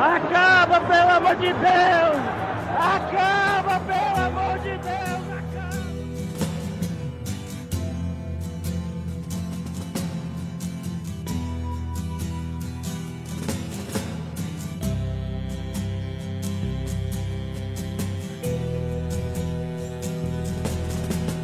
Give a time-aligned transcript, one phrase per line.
[0.00, 2.16] Acaba, pelo amor de Deus!
[2.78, 4.88] Acaba, pelo amor de Deus!
[5.38, 5.50] Acaba!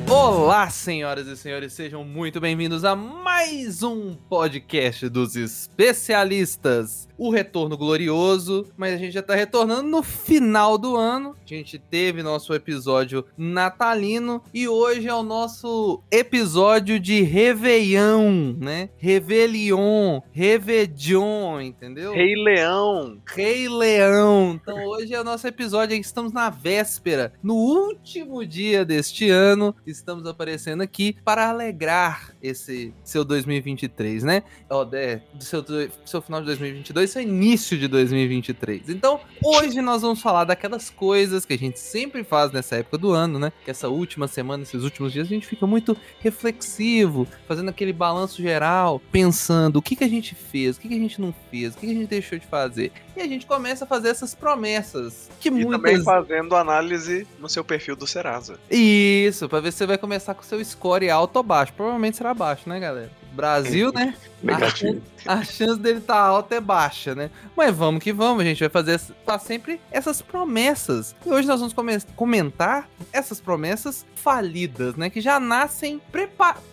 [0.09, 2.97] Olá, senhoras e senhores, sejam muito bem-vindos a
[3.37, 7.07] mais um podcast dos especialistas.
[7.19, 11.35] O retorno glorioso, mas a gente já tá retornando no final do ano.
[11.45, 18.89] A gente teve nosso episódio natalino e hoje é o nosso episódio de Réveillon, né?
[18.97, 22.15] Réveillon, Réveillon, entendeu?
[22.15, 23.19] Rei Leão.
[23.27, 24.59] Rei Leão.
[24.63, 29.75] Então hoje é o nosso episódio aí, estamos na véspera, no último dia deste ano,
[29.87, 34.43] estamos aparecendo aqui para alegrar esse seu 2023, né?
[34.71, 35.65] Ó, é, seu,
[36.05, 38.89] seu final de 2022, seu início de 2023.
[38.89, 43.13] Então, hoje nós vamos falar daquelas coisas que a gente sempre faz nessa época do
[43.13, 43.53] ano, né?
[43.65, 48.43] Que essa última semana, esses últimos dias, a gente fica muito reflexivo, fazendo aquele balanço
[48.43, 51.75] geral, pensando o que, que a gente fez, o que, que a gente não fez,
[51.75, 52.93] o que, que a gente deixou de fazer.
[53.17, 55.31] E a gente começa a fazer essas promessas.
[55.41, 55.73] Que E muitas...
[55.73, 58.59] também fazendo análise no seu perfil do Serasa.
[58.71, 61.73] Isso, pra ver se você vai começar com o seu score alto ou baixo.
[61.73, 63.11] Provavelmente será baixo, né, galera?
[63.33, 64.15] Brasil, né?
[64.43, 65.01] Negativo.
[65.16, 67.31] A chance dele tá alta é baixa, né?
[67.57, 71.15] Mas vamos que vamos, a gente vai fazer tá sempre essas promessas.
[71.25, 75.09] E hoje nós vamos come- comentar essas promessas falidas, né?
[75.11, 76.01] Que já nascem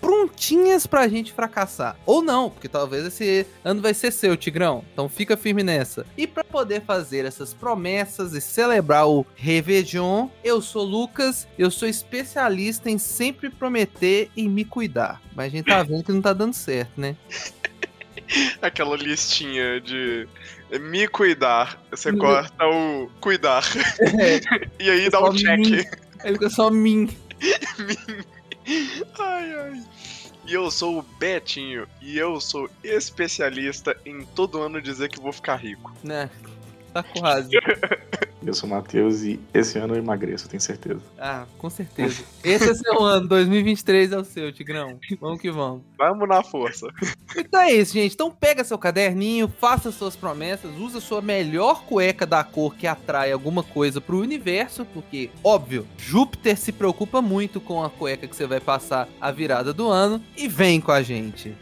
[0.01, 1.95] prontinhas pra gente fracassar.
[2.05, 4.83] Ou não, porque talvez esse ano vai ser seu, Tigrão.
[4.93, 6.05] Então fica firme nessa.
[6.17, 11.87] E pra poder fazer essas promessas e celebrar o Réveillon, eu sou Lucas, eu sou
[11.87, 15.21] especialista em sempre prometer e me cuidar.
[15.35, 17.15] Mas a gente tá vendo que não tá dando certo, né?
[18.61, 20.27] Aquela listinha de
[20.79, 21.81] me cuidar.
[21.91, 22.17] Você Uhum.
[22.19, 23.63] corta o cuidar.
[24.79, 25.59] e aí dá Só um check.
[25.59, 25.83] mim.
[26.23, 27.09] Aí fica só mim.
[29.19, 29.83] Ai, ai.
[30.45, 31.87] E eu sou o Betinho.
[32.01, 35.93] E eu sou especialista em todo ano dizer que vou ficar rico.
[36.03, 36.29] Né?
[36.93, 37.49] Tá quase.
[38.45, 40.99] Eu sou o Matheus e esse ano eu emagreço, tenho certeza.
[41.17, 42.23] Ah, com certeza.
[42.43, 44.99] Esse é seu ano, 2023 é o seu, Tigrão.
[45.19, 45.81] Vamos que vamos.
[45.97, 46.87] Vamos na força.
[47.37, 48.13] Então é isso, gente.
[48.13, 53.31] Então pega seu caderninho, faça suas promessas, usa sua melhor cueca da cor que atrai
[53.31, 58.45] alguma coisa pro universo, porque, óbvio, Júpiter se preocupa muito com a cueca que você
[58.45, 61.55] vai passar a virada do ano e vem com a gente.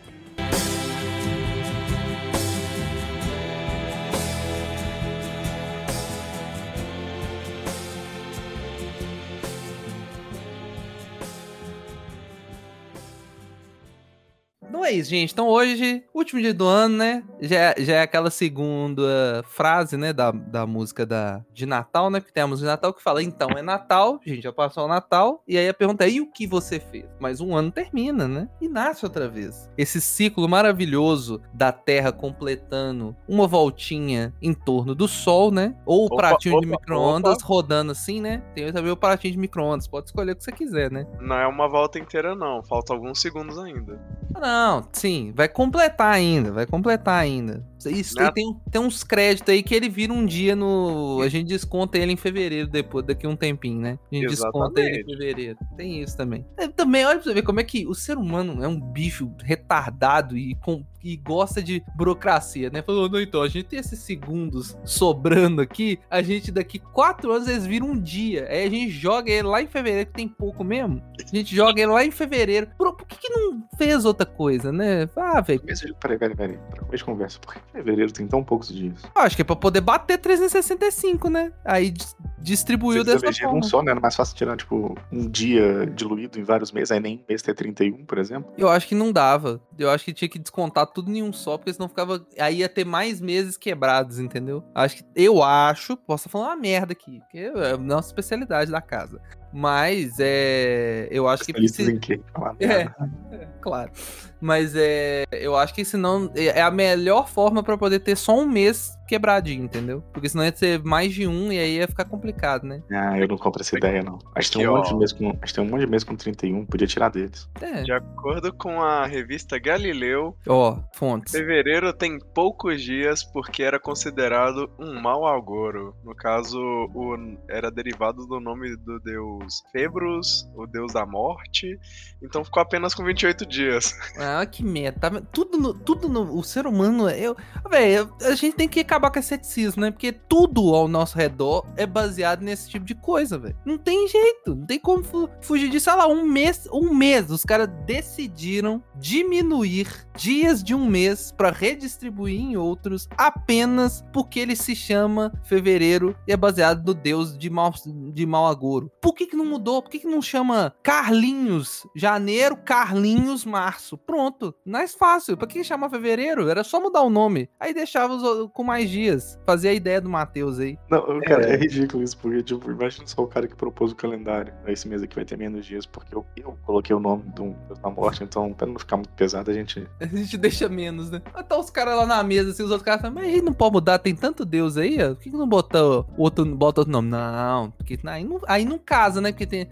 [14.81, 15.31] Não é isso, gente.
[15.31, 17.23] Então hoje, último dia do ano, né?
[17.39, 20.11] Já, é- já é aquela segunda frase, né?
[20.11, 22.19] Da, da música da, de Natal, né?
[22.19, 24.87] Que tem a música de Natal que fala, então é Natal, gente, já passou o
[24.87, 25.43] Natal.
[25.47, 27.05] E aí a pergunta é, e o que você fez?
[27.19, 28.49] Mas um ano termina, né?
[28.59, 29.69] E nasce outra vez.
[29.77, 35.75] Esse ciclo maravilhoso da Terra completando uma voltinha em torno do Sol, né?
[35.85, 37.45] Ou o Opa, pratinho de opa, micro-ondas opa.
[37.45, 38.41] rodando assim, né?
[38.55, 39.87] Tem também o pratinho de micro-ondas.
[39.87, 41.05] Pode escolher o que você quiser, né?
[41.19, 42.63] Não é uma volta inteira, não.
[42.63, 44.01] Falta alguns segundos ainda.
[44.39, 47.65] Não, sim, vai completar ainda, vai completar ainda.
[47.85, 51.19] Isso tem, tem uns créditos aí que ele vira um dia no.
[51.23, 53.97] A gente desconta ele em fevereiro, depois, daqui um tempinho, né?
[54.11, 55.17] A gente desconta ele em Exatamente.
[55.17, 55.59] fevereiro.
[55.75, 56.45] Tem isso também.
[56.57, 59.31] É, também, olha pra você ver como é que o ser humano é um bicho
[59.43, 62.81] retardado e, com, e gosta de burocracia, né?
[62.81, 67.47] Falou, não, então, a gente tem esses segundos sobrando aqui, a gente daqui quatro anos
[67.47, 68.47] eles viram um dia.
[68.49, 71.01] Aí a gente joga ele lá em fevereiro, que tem pouco mesmo.
[71.19, 72.67] A gente joga ele lá em fevereiro.
[72.77, 75.09] Por, por que, que não fez outra coisa, né?
[75.15, 75.61] Ah, velho.
[75.99, 76.59] Peraí, peraí, peraí.
[76.87, 78.99] Pra de conversa, por que fevereiro tem tão poucos dias?
[79.15, 81.53] Acho que é pra poder bater 365, né?
[81.63, 83.59] Aí dis- distribuiu Você dessa eleger forma.
[83.59, 83.91] um só, né?
[83.91, 87.53] Era mais fácil tirar, tipo, um dia diluído em vários meses, aí nem mês ter
[87.53, 88.51] 31, por exemplo.
[88.57, 89.61] Eu acho que não dava.
[89.77, 92.25] Eu acho que tinha que descontar tudo em um só, porque senão ficava.
[92.39, 94.63] Aí ia ter mais meses quebrados, entendeu?
[94.73, 95.05] Acho que.
[95.15, 95.95] Eu acho.
[95.97, 99.21] Posso falar uma merda aqui, porque é a nossa especialidade da casa.
[99.53, 101.07] Mas é.
[101.11, 101.91] Eu acho que precisa.
[102.33, 102.67] Falar É.
[102.67, 102.95] merda.
[103.61, 103.91] Claro.
[104.39, 105.23] Mas é.
[105.31, 106.31] Eu acho que senão.
[106.35, 110.01] É é a melhor forma pra poder ter só um mês quebradinho, entendeu?
[110.13, 112.81] Porque senão ia ter mais de um e aí ia ficar complicado, né?
[112.91, 114.17] Ah, eu não compro essa ideia, não.
[114.33, 114.77] Acho que tem um ó.
[114.77, 115.29] monte de mês com.
[115.41, 117.47] Acho que tem um monte de mês com 31, podia tirar deles.
[117.61, 117.83] É.
[117.83, 121.31] De acordo com a revista Galileu, Ó, fontes.
[121.33, 125.95] fevereiro tem poucos dias porque era considerado um mau agouro.
[126.03, 127.15] No caso, o,
[127.47, 129.40] era derivado do nome do deus
[129.71, 131.79] Febros, o deus da morte.
[132.23, 133.93] Então ficou apenas com 28 dias.
[134.17, 135.09] Ah, que merda.
[135.09, 135.21] Tá?
[135.31, 136.37] Tudo no, tudo no.
[136.37, 137.09] O ser humano.
[137.09, 137.35] Eu,
[137.71, 139.91] eu- a gente tem que acabar com esse ceticismo, né?
[139.91, 143.55] Porque tudo ao nosso redor é baseado nesse tipo de coisa, velho.
[143.65, 145.89] Não tem jeito, não tem como fu fugir disso.
[145.89, 151.49] Olha lá, um mês, um mês, os caras decidiram diminuir dias de um mês para
[151.51, 157.49] redistribuir em outros apenas porque ele se chama fevereiro e é baseado no deus de
[157.49, 157.71] mal
[158.13, 158.91] de mal agouro.
[159.01, 159.81] Por que que não mudou?
[159.81, 163.97] Por que que não chama Carlinhos janeiro, Carlinhos março?
[163.97, 165.37] Pronto, mais fácil.
[165.37, 166.49] Para que chamar fevereiro?
[166.49, 167.49] Era só mudar o nome.
[167.59, 169.39] Aí deixava os, com mais dias.
[169.45, 170.77] Fazia a ideia do Matheus aí.
[170.89, 171.53] Não, cara, é.
[171.53, 174.53] é ridículo isso, porque, tipo, imagina só o cara que propôs o calendário.
[174.67, 177.89] Esse mês aqui vai ter menos dias, porque eu, eu coloquei o nome do, da
[177.89, 179.87] morte, então, pra não ficar muito pesado, a gente.
[180.01, 181.21] A gente deixa menos, né?
[181.37, 183.53] Então os caras lá na mesa, assim, os outros caras falam, mas a gente não
[183.53, 185.15] pode mudar, tem tanto Deus aí, ó.
[185.15, 187.09] Por que, que não botou outro, bota outro nome?
[187.09, 189.31] Não, porque aí não, aí não casa, né?
[189.31, 189.67] Porque tem.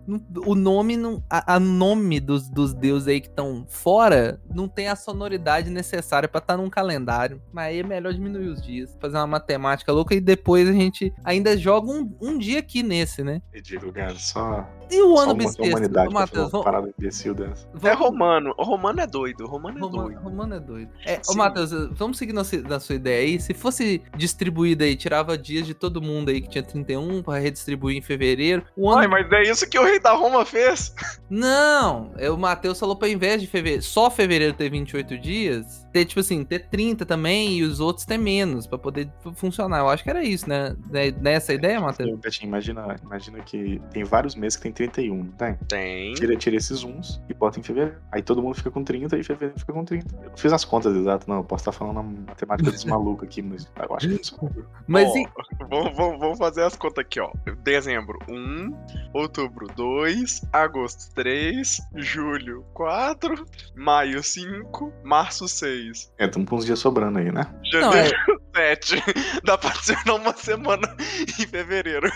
[0.45, 1.23] o nome não.
[1.29, 6.27] A, a nome dos, dos deuses aí que estão fora não tem a sonoridade necessária
[6.27, 7.41] para estar tá num calendário.
[7.51, 11.13] Mas aí é melhor diminuir os dias, fazer uma matemática louca e depois a gente
[11.23, 13.41] ainda joga um, um dia aqui nesse, né?
[13.53, 14.15] Ridículo, cara.
[14.15, 14.67] Só.
[14.89, 16.11] E o ano bissexto?
[16.11, 16.65] Matheus, vamos...
[16.65, 17.67] parada imbecil dessa.
[17.83, 18.53] É romano.
[18.57, 19.45] O romano é doido.
[19.45, 20.21] O romano é romano, doido.
[20.21, 20.91] Romano é doido.
[21.05, 23.39] É, ô, Matheus, vamos seguir na, na sua ideia aí.
[23.39, 27.97] Se fosse distribuído aí, tirava dias de todo mundo aí que tinha 31 para redistribuir
[27.97, 28.63] em fevereiro.
[28.75, 28.99] O ano...
[28.99, 30.93] Ai, mas é isso que o rei da Roma fez?
[31.29, 36.05] Não, é, o Matheus falou para invés de fevereiro, só fevereiro ter 28 dias, ter
[36.05, 39.79] tipo assim, ter 30 também e os outros ter menos para poder funcionar.
[39.79, 40.75] Eu acho que era isso, né?
[41.21, 42.19] Nessa ideia, Matheus?
[42.41, 45.55] Imagina, imagina que tem vários meses que tem 31, não tem?
[45.67, 46.13] Tem.
[46.13, 47.97] Tira, tira esses uns e bota em fevereiro.
[48.11, 50.15] Aí todo mundo fica com 30 e fevereiro fica com 30.
[50.15, 51.37] Eu não fiz as contas exatas, não.
[51.37, 54.39] Eu posso estar falando a matemática dos malucos aqui, mas eu acho que é isso.
[54.87, 55.27] Mas e...
[55.69, 57.31] vamos, vamos, vamos fazer as contas aqui, ó.
[57.63, 58.73] Dezembro, 1,
[59.13, 63.45] outubro, 2, agosto, 3, julho, 4,
[63.75, 65.78] maio, 5, março, 6.
[66.17, 67.45] É, estamos com uns dias sobrando aí, né?
[67.71, 68.39] Janeiro, não, é...
[68.75, 69.03] 7.
[69.43, 70.95] Dá pra tirar uma semana
[71.39, 72.11] em fevereiro.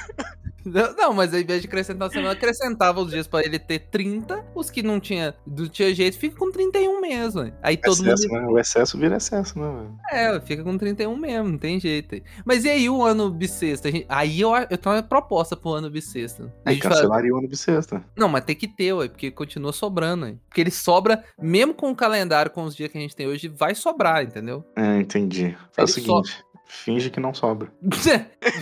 [0.66, 4.46] Não, mas ao invés de acrescentar a semana, acrescentava os dias pra ele ter 30.
[4.56, 7.52] Os que não tinha, não tinha jeito, fica com 31 mesmo.
[7.62, 8.42] Aí todo excesso, mundo.
[8.42, 8.48] Né?
[8.48, 9.90] O excesso vira excesso, né?
[10.12, 12.22] É, fica com 31 mesmo, não tem jeito.
[12.46, 13.90] Mas e aí o ano bissexto?
[13.90, 14.06] Gente...
[14.10, 16.52] Aí eu, eu tenho uma proposta pro ano bissexto.
[16.66, 17.34] A gente cancelaria fala...
[17.34, 18.04] o ano bissexto.
[18.16, 20.26] Não, mas tem que ter, ué, porque continua sobrando.
[20.26, 20.36] Ué.
[20.48, 23.48] Porque ele sobra, mesmo com o calendário, com os dias que a gente tem hoje,
[23.48, 24.64] vai sobrar, entendeu?
[24.76, 25.56] É, entendi.
[25.72, 26.30] Faz o seguinte.
[26.30, 27.72] So finge que não sobra.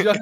[0.03, 0.13] Já,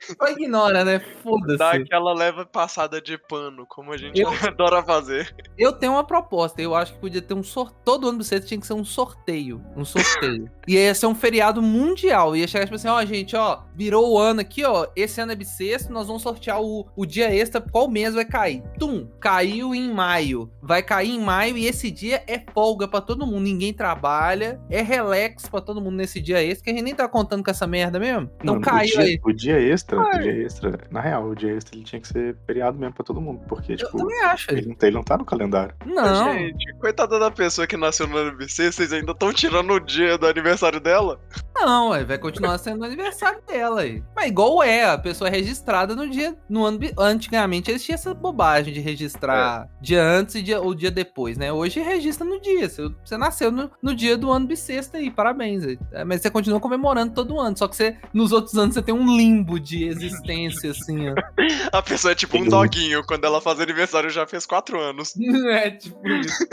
[0.00, 1.00] só ignora, né?
[1.22, 1.58] Foda-se.
[1.58, 5.34] Dá aquela leva passada de pano, como a gente eu, adora fazer.
[5.56, 6.60] Eu tenho uma proposta.
[6.60, 7.78] Eu acho que podia ter um sorteio.
[7.84, 9.62] Todo ano do você tinha que ser um sorteio.
[9.74, 10.50] Um sorteio.
[10.66, 12.36] e ia ser um feriado mundial.
[12.36, 14.86] Ia chegar tipo assim: ó, gente, ó, virou o ano aqui, ó.
[14.94, 15.92] Esse ano é bissexto.
[15.92, 17.60] Nós vamos sortear o, o dia extra.
[17.60, 18.62] Qual mês vai cair?
[18.78, 20.50] Tum, caiu em maio.
[20.62, 23.40] Vai cair em maio e esse dia é folga para todo mundo.
[23.40, 24.60] Ninguém trabalha.
[24.70, 26.64] É relax para todo mundo nesse dia extra.
[26.64, 28.30] Que a gente nem tá contando com essa merda mesmo?
[28.40, 29.20] Então Mano, caiu o dia, aí.
[29.22, 32.36] O dia extra, o dia extra, na real, o dia extra ele tinha que ser
[32.46, 33.40] feriado mesmo pra todo mundo.
[33.48, 34.50] Porque, tipo, eu também acho.
[34.50, 35.74] Ele, ele não tá no calendário.
[35.84, 36.32] Não.
[36.32, 40.16] Gente, coitada da pessoa que nasceu no ano BC, vocês ainda estão tirando o dia
[40.18, 41.20] do aniversário dela?
[41.54, 44.02] Não, ué, vai continuar sendo o aniversário dela aí.
[44.14, 46.36] Mas igual é, a pessoa é registrada no dia.
[46.48, 46.78] No ano.
[46.98, 49.82] Antigamente eles tinham essa bobagem de registrar é.
[49.82, 51.52] dia antes e dia, ou dia depois, né?
[51.52, 52.68] Hoje registra no dia.
[52.68, 55.64] Você, você nasceu no, no dia do ano bissexto aí, parabéns.
[55.92, 57.56] É, mas você continua comemorando todo ano.
[57.56, 61.14] Só que você, nos outros anos, você tem um limbo de existência, assim, ó.
[61.76, 63.04] A pessoa é tipo um doguinho.
[63.04, 65.14] Quando ela faz aniversário, já fez quatro anos.
[65.50, 66.46] é, tipo isso.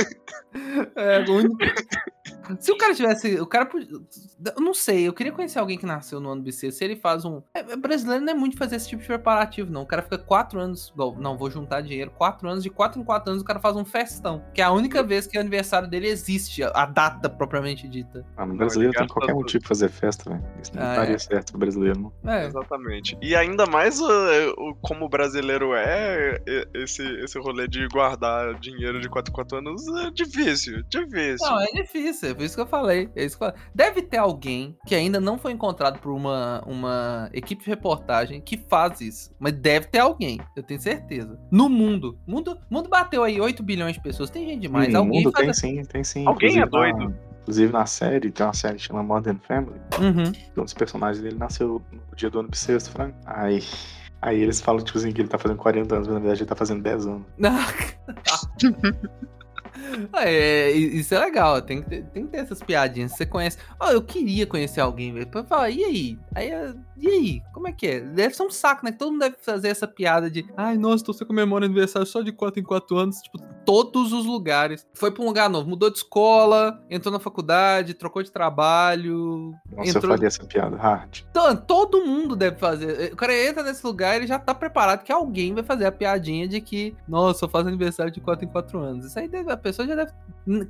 [0.96, 1.58] É, o único.
[2.60, 3.40] Se o cara tivesse.
[3.40, 3.68] O cara.
[3.74, 6.78] Eu não sei, eu queria conhecer alguém que nasceu no ano bissexto.
[6.78, 7.42] Se ele faz um.
[7.56, 9.82] É, é, brasileiro não é muito fazer esse tipo de preparativo, não.
[9.82, 10.94] O cara fica quatro anos.
[11.18, 12.12] Não, vou juntar dinheiro.
[12.12, 14.44] Quatro anos, de quatro em quatro anos, o cara faz um festão.
[14.54, 18.26] Que é a única vez que o aniversário dele existe, a data propriamente dita.
[18.38, 20.44] Ah, no brasileiro tem qualquer motivo pra fazer festa, velho.
[20.62, 21.20] Isso não ah, daria é.
[21.20, 22.32] certo pro brasileiro, não.
[22.32, 22.46] É.
[22.46, 23.18] Exatamente.
[23.22, 26.42] E ainda mais uh, como o brasileiro é,
[26.74, 30.84] esse, esse rolê de guardar dinheiro de quatro em quatro anos é difícil.
[30.90, 31.48] Difícil.
[31.48, 32.30] Não, é difícil.
[32.30, 33.10] É por isso que eu falei.
[33.16, 33.64] É isso que eu falei.
[33.74, 38.58] Deve ter alguém que ainda não foi encontrado por uma, uma equipe de reportagem que
[38.58, 39.36] faz isso.
[39.40, 41.40] Mas deve ter alguém, eu tenho certeza.
[41.52, 42.18] No mundo.
[42.28, 44.30] mundo mundo bateu aí 8 bilhões de pessoas.
[44.30, 44.92] Tem gente demais.
[44.92, 46.26] No alguém mundo tem sim, tem sim.
[46.28, 47.14] Alguém é doido.
[47.46, 49.80] Inclusive na série, tem uma série que chama Modern Family.
[50.00, 50.32] Uhum.
[50.58, 53.14] Um dos personagens dele nasceu no dia do ano bissexto, Frank.
[53.26, 53.64] Aí.
[54.22, 56.50] Aí eles falam, tipo assim, que ele tá fazendo 40 anos, mas na verdade ele
[56.50, 57.24] tá fazendo 10 anos.
[60.14, 63.12] É, isso é legal, tem que, ter, tem que ter essas piadinhas.
[63.12, 63.58] Você conhece.
[63.80, 65.28] Oh, eu queria conhecer alguém, velho.
[65.28, 66.20] Pra falar, e aí?
[66.34, 66.52] aí?
[66.98, 67.42] E aí?
[67.54, 68.00] Como é que é?
[68.00, 68.92] Deve ser um saco, né?
[68.92, 72.60] Todo mundo deve fazer essa piada de ai, nossa, você comemora aniversário só de 4
[72.60, 73.18] em 4 anos.
[73.18, 74.86] Tipo, todos os lugares.
[74.94, 79.54] Foi pra um lugar novo, mudou de escola, entrou na faculdade, trocou de trabalho.
[79.76, 80.04] Nossa, entrou...
[80.04, 81.24] eu faria essa piada hard.
[81.30, 83.12] Então, todo mundo deve fazer.
[83.12, 86.48] O cara entra nesse lugar ele já tá preparado que alguém vai fazer a piadinha
[86.48, 89.06] de que, nossa, eu faço aniversário de 4 em 4 anos.
[89.06, 90.12] Isso aí deve, a pessoa já deve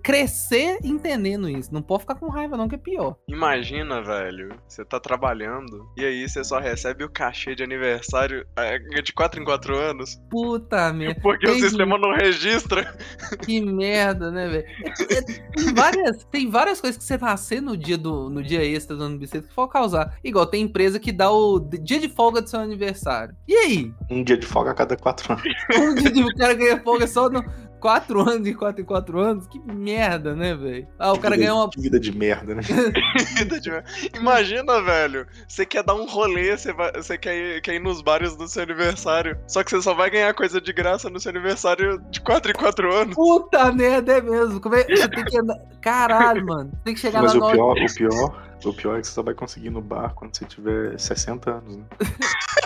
[0.01, 1.74] crescer entendendo isso.
[1.74, 3.17] Não pode ficar com raiva, não, que é pior.
[3.27, 8.79] Imagina, velho, você tá trabalhando e aí você só recebe o cachê de aniversário é,
[9.01, 10.15] de 4 em 4 anos.
[10.29, 11.19] Puta merda.
[11.21, 12.95] Porque Tem- o sistema não registra.
[13.43, 14.65] Que merda, né, velho?
[15.09, 18.63] É- é- tem, várias, tem várias coisas que você nascer no dia do no dia
[18.63, 20.17] extra do ano bissexto que for causar.
[20.24, 23.35] Igual tem empresa que dá o dia de folga do seu aniversário.
[23.47, 23.93] E aí?
[24.09, 25.43] Um dia de folga a cada quatro anos.
[25.77, 27.43] Um dia de, o cara ganha folga só no
[27.79, 29.48] 4 anos e 4 em 4 anos?
[29.48, 30.88] Que merda, né, velho?
[30.98, 31.70] Ah, o cara ganha uma.
[31.70, 32.62] Que vida de merda, né?
[33.38, 33.88] Vida de merda.
[34.15, 38.01] Imagina, velho, você quer dar um rolê, você, vai, você quer, ir, quer ir nos
[38.01, 41.29] bares do seu aniversário, só que você só vai ganhar coisa de graça no seu
[41.29, 43.15] aniversário de 4 em 4 anos.
[43.15, 44.60] Puta merda, é mesmo.
[44.60, 44.84] Como é...
[44.84, 45.58] Você tem que andar.
[45.82, 46.72] Caralho, mano.
[46.84, 47.55] Tem que chegar Mas lá o hora.
[47.55, 50.36] pior, o pior, o pior é que você só vai conseguir ir no bar quando
[50.36, 51.84] você tiver 60 anos, né?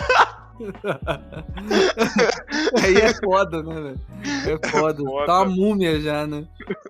[2.82, 4.00] Aí é foda, né, velho?
[4.62, 5.02] É foda.
[5.04, 5.26] foda.
[5.26, 6.44] Tá uma múmia já, né?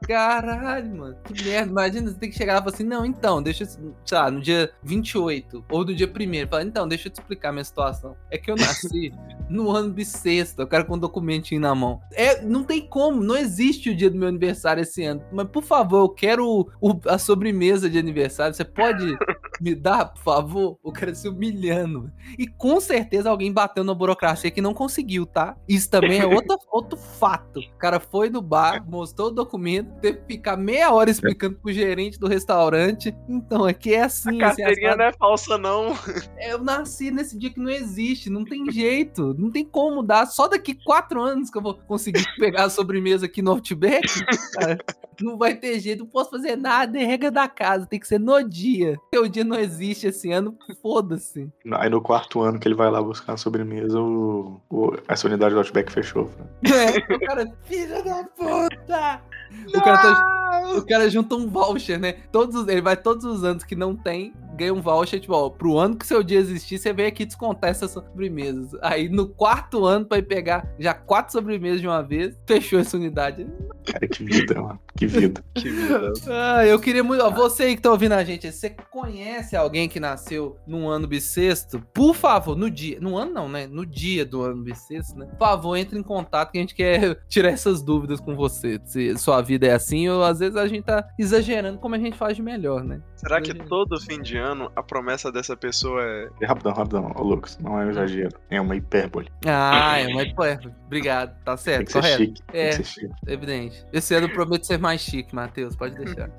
[0.06, 1.16] Caralho, mano.
[1.24, 1.70] Que merda.
[1.70, 3.94] Imagina, você tem que chegar lá e falar assim: não, então, deixa eu.
[4.04, 7.50] Sei lá, no dia 28 ou no dia 1 Fala, então, deixa eu te explicar
[7.50, 8.16] a minha situação.
[8.30, 9.12] É que eu nasci
[9.48, 10.62] no ano bissexto.
[10.62, 12.00] Eu quero com um documentinho na mão.
[12.12, 15.22] É, não tem como, não existe o dia do meu aniversário esse ano.
[15.32, 18.54] Mas, por favor, eu quero o- o- a sobremesa de aniversário.
[18.54, 19.04] Você pode
[19.60, 20.78] me dar, por favor?
[20.82, 22.10] O cara se humilhando.
[22.38, 25.56] E com certeza alguém bateu na burocracia que não conseguiu, tá?
[25.68, 27.60] Isso também é outro, outro fato.
[27.60, 31.72] O cara foi no bar, mostrou o documento, teve que ficar meia hora explicando pro
[31.72, 33.14] gerente do restaurante.
[33.28, 35.94] Então, aqui é assim, A assim, carteirinha não é falsa, não.
[36.40, 40.26] Eu nasci nesse dia que não existe, não tem jeito, não tem como mudar.
[40.26, 44.06] Só daqui quatro anos que eu vou conseguir pegar a sobremesa aqui no Outback.
[44.54, 44.78] cara.
[45.20, 48.18] não vai ter jeito, não posso fazer nada, é regra da casa, tem que ser
[48.18, 48.96] no dia.
[49.02, 51.50] Porque o dia não existe esse ano, foda-se.
[51.72, 53.49] Aí no quarto ano que ele vai lá buscar a sobremesa,
[53.94, 56.30] o, o- essa unidade do Outback fechou.
[56.64, 59.20] É, o cara, filha da puta!
[59.68, 62.12] O cara, tá- o cara junta um voucher, né?
[62.32, 65.48] Todos, os- ele vai todos os anos que não tem, ganha um voucher, tipo, ó,
[65.48, 68.70] pro ano que seu dia existir, você vem aqui descontar essas sobremesas.
[68.82, 72.96] Aí no quarto ano, pra ir pegar já quatro sobremesas de uma vez, fechou essa
[72.96, 73.46] unidade.
[73.86, 74.78] Cara, que vida, mano.
[74.96, 75.42] Que vida.
[75.54, 76.12] Que vida.
[76.28, 77.22] Ah, eu queria muito.
[77.24, 81.06] Ó, você aí que tá ouvindo a gente, você conhece alguém que nasceu num ano
[81.06, 81.80] bissexto?
[81.94, 82.98] Por favor, no dia.
[83.00, 83.66] No ano não, né?
[83.66, 85.26] No dia do ano bissexto, né?
[85.26, 88.78] Por favor, entre em contato que a gente quer tirar essas dúvidas com você.
[88.84, 92.16] Se sua vida é assim, ou às vezes a gente tá exagerando como a gente
[92.16, 93.00] faz de melhor, né?
[93.16, 96.28] Será que todo fim de ano a promessa dessa pessoa é.
[96.40, 99.28] E rapidão, rapidão, ô Lucas, não é um exagero, é uma hipérbole.
[99.46, 102.22] Ah, é, pô, é, obrigado, tá Tem certo, que ser correto.
[102.22, 102.42] chique.
[102.52, 102.70] É.
[102.70, 103.14] Tem que ser chique.
[103.26, 103.86] Evidente.
[103.92, 106.30] Esse ano eu prometo ser mais chique, Matheus, pode deixar.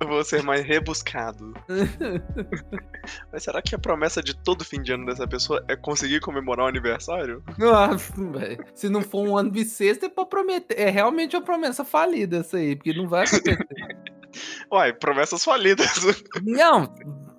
[0.00, 1.52] Eu vou ser mais rebuscado.
[3.32, 6.66] Mas será que a promessa de todo fim de ano dessa pessoa é conseguir comemorar
[6.66, 7.42] o aniversário?
[7.58, 8.64] Nossa, velho.
[8.74, 10.78] Se não for um ano bissexto, é pra prometer.
[10.78, 13.58] É realmente uma promessa falida essa aí, porque não vai acontecer.
[14.70, 15.88] Uai, promessas falidas.
[16.42, 16.92] não,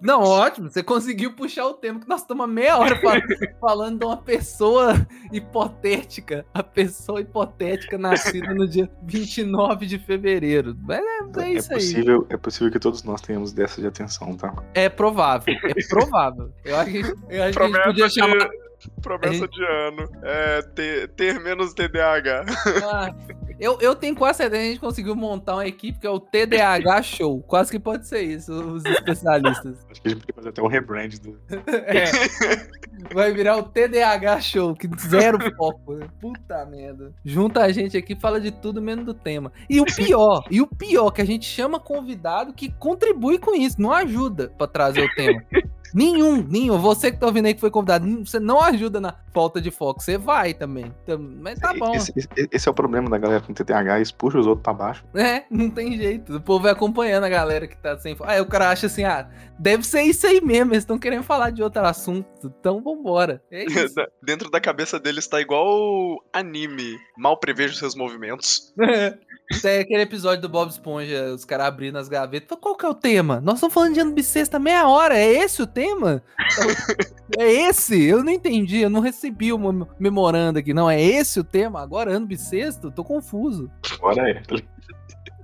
[0.06, 0.70] não, ótimo.
[0.70, 3.16] Você conseguiu puxar o tema que nós estamos há meia hora fal-
[3.60, 4.94] falando de uma pessoa
[5.32, 6.46] hipotética.
[6.54, 10.76] A pessoa hipotética nascida no dia 29 de fevereiro.
[10.82, 11.80] Mas é, é É isso aí.
[11.80, 14.54] possível, é possível que todos nós tenhamos dessa de atenção, tá?
[14.74, 15.54] É provável.
[15.64, 16.52] É provável.
[16.64, 18.50] Eu acho que, eu acho que a gente podia chamar.
[19.02, 20.10] Promessa gente- de ano.
[20.24, 22.46] É ter, ter menos TDAH.
[22.92, 23.14] Ah,
[23.60, 26.20] eu, eu tenho quase certeza que a gente conseguiu montar uma equipe que é o
[26.20, 27.42] TDAH Show.
[27.44, 29.78] Quase que pode ser isso, os especialistas.
[29.90, 31.40] Acho que a gente podia fazer até um rebrand do.
[31.68, 32.06] É.
[33.14, 35.96] Vai virar o TDAH Show, que zero foco.
[35.96, 36.08] né?
[36.20, 37.14] Puta merda.
[37.24, 39.52] Junta a gente aqui, fala de tudo menos do tema.
[39.70, 43.80] E o pior, e o pior, que a gente chama convidado que contribui com isso,
[43.82, 45.44] não ajuda pra trazer o tema.
[45.96, 46.78] Nenhum, nenhum.
[46.78, 50.04] Você que tá ouvindo aí que foi convidado, você não ajuda na falta de foco.
[50.04, 50.94] Você vai também.
[51.06, 51.96] Tam- Mas tá bom.
[51.96, 54.74] Esse, esse- esse é o problema da galera com TTH, eles puxam os outros pra
[54.74, 55.06] baixo.
[55.16, 56.36] É, não tem jeito.
[56.36, 58.30] O povo vai acompanhando a galera que tá sem foco.
[58.30, 60.74] Aí o cara acha assim, ah, deve ser isso aí mesmo.
[60.74, 62.28] Eles estão querendo falar de outro assunto.
[62.60, 63.42] Então vambora.
[63.50, 63.96] É isso.
[64.22, 66.98] Dentro da cabeça dele está igual anime.
[67.18, 68.74] Mal prevejo seus movimentos.
[69.62, 72.58] Tem aquele episódio do Bob Esponja, os caras abrindo as gavetas.
[72.60, 73.40] Qual que é o tema?
[73.40, 75.16] Nós estamos falando de ano bissexta meia hora.
[75.16, 75.85] É esse o tema?
[77.38, 78.02] É esse?
[78.04, 78.80] Eu não entendi.
[78.82, 80.74] Eu não recebi o mem- memorando aqui.
[80.74, 81.82] Não, é esse o tema?
[81.82, 82.92] Agora ano bissexto?
[82.92, 83.70] Tô confuso.
[84.00, 84.42] Agora é.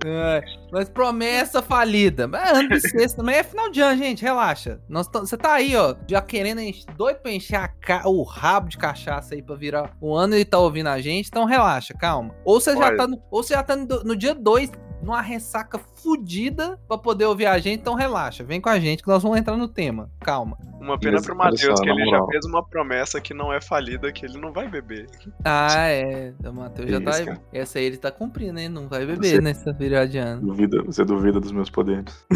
[0.04, 2.26] É, mas promessa falida.
[2.26, 4.22] Mas ano bissexto também é final de ano, gente.
[4.22, 4.80] Relaxa.
[4.88, 6.60] Você tá aí, ó, já querendo
[6.96, 7.70] doido pra encher
[8.04, 11.28] o rabo de cachaça aí pra virar o ano e tá ouvindo a gente.
[11.28, 12.34] Então relaxa, calma.
[12.44, 14.72] Ou você já tá no, ou você já tá no, no dia 2,
[15.02, 17.80] numa ressaca fudida pra poder ouvir a gente.
[17.80, 18.44] Então relaxa.
[18.44, 20.08] Vem com a gente que nós vamos entrar no tema.
[20.20, 20.56] Calma.
[20.80, 24.26] Uma pena pro Matheus, que ele já fez uma promessa que não é falida, que
[24.26, 25.06] ele não vai beber.
[25.44, 26.32] Ah, é.
[26.44, 27.24] O Matheus já tá.
[27.24, 27.40] cara.
[27.52, 28.68] Essa aí ele tá cumprindo, hein?
[28.68, 30.42] Não vai beber Você- nessa virada de ano.
[30.42, 32.24] Duvida, você duvida dos meus poderes.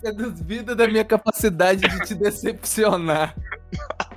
[0.00, 3.34] Você duvida da minha capacidade de te decepcionar.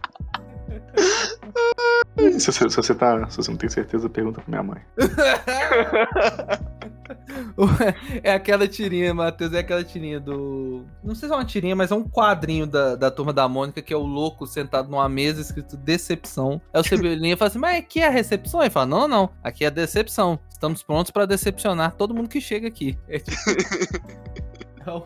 [2.40, 4.82] Se, você- se você tá, se você não tem certeza, pergunta pra minha mãe.
[8.24, 10.84] é aquela tirinha, Matheus, é aquela tirinha do.
[11.04, 13.82] Não sei se é uma tirinha, mas é um quadrinho da, da turma da Mônica,
[13.82, 16.62] que é o louco sentado numa mesa escrito decepção.
[16.74, 18.62] Aí o Cebolinha fala assim: Mas aqui é a recepção?
[18.62, 20.40] Ele fala: Não, não, aqui é a decepção.
[20.52, 22.98] Estamos prontos pra decepcionar todo mundo que chega aqui.
[23.08, 23.38] É tipo.
[24.88, 25.04] É o,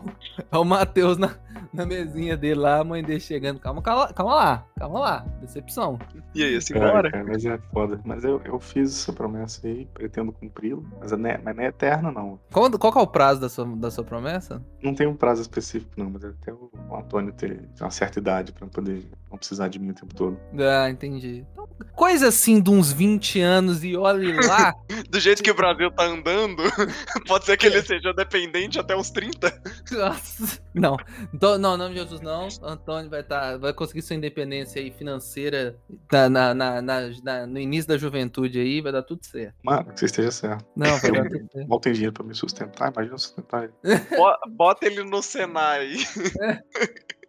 [0.52, 1.34] é o Matheus na,
[1.74, 3.58] na mesinha dele lá, a mãe dele chegando.
[3.58, 5.18] Calma, calma, calma lá, calma lá.
[5.40, 5.98] Decepção.
[6.34, 7.10] E aí, assim, É, bora?
[7.10, 8.00] cara, mas é foda.
[8.04, 10.82] Mas eu, eu fiz essa promessa aí, pretendo cumpri-la.
[11.00, 12.38] Mas, não é- mas não é eterna, não.
[12.52, 14.62] Qual, qual que é o prazo da sua, da sua promessa?
[14.82, 16.10] Não tem um prazo específico, não.
[16.10, 19.78] Mas é até o, o Antônio ter uma certa idade pra poder não precisar de
[19.78, 20.38] mim o tempo todo.
[20.58, 21.44] Ah, entendi.
[21.52, 24.74] Então, coisa assim de uns 20 anos e olhe lá.
[25.08, 26.62] Do jeito que o Brasil tá andando,
[27.26, 29.62] pode ser que ele seja dependente até os 30.
[29.92, 30.60] Nossa.
[30.74, 30.96] Não,
[31.34, 32.48] então, não, em nome de Jesus não.
[32.62, 35.76] Antônio vai, tá, vai conseguir sua independência aí financeira
[36.10, 39.54] na, na- na- na- na- no início da juventude aí, vai dar tudo certo.
[39.62, 40.64] Mano, que você esteja certo.
[40.76, 41.68] Não, vai dar tudo certo.
[41.68, 43.72] Mal tem dinheiro pra me sustentar, imagina sustentar ele.
[44.16, 45.92] Bo- Bota ele no Senai.
[45.92, 46.14] Aprendiz.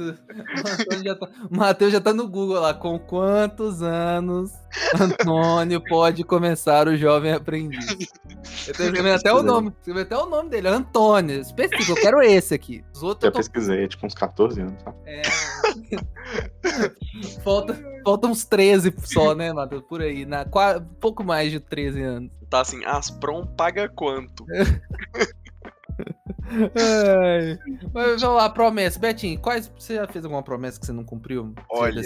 [0.00, 2.74] O Antônio já tá- o Matheus já tá no Google lá.
[2.74, 4.52] Com quantos anos
[4.98, 7.86] Antônio pode começar o jovem aprendiz?
[8.68, 9.72] Eu tô escrevendo até o nome.
[9.78, 11.40] Escrevi até o nome dele, Antônio.
[11.40, 12.84] Específico, eu quero esse aqui.
[12.94, 14.94] Os outros Já eu tô pesquisei, é tipo uns 14 anos, tá?
[15.06, 15.22] É.
[17.42, 19.82] Falta, falta uns 13 só, né, Matheus?
[19.88, 20.24] Por aí.
[20.24, 20.44] Na,
[21.00, 22.30] pouco mais de 13 anos.
[22.48, 24.44] Tá assim, Asprom paga quanto?
[26.50, 27.58] Ai.
[27.94, 28.98] Mas vamos lá, promessa.
[28.98, 29.72] Betinho, quais.
[29.78, 31.54] Você já fez alguma promessa que você não cumpriu?
[31.70, 32.02] Olha?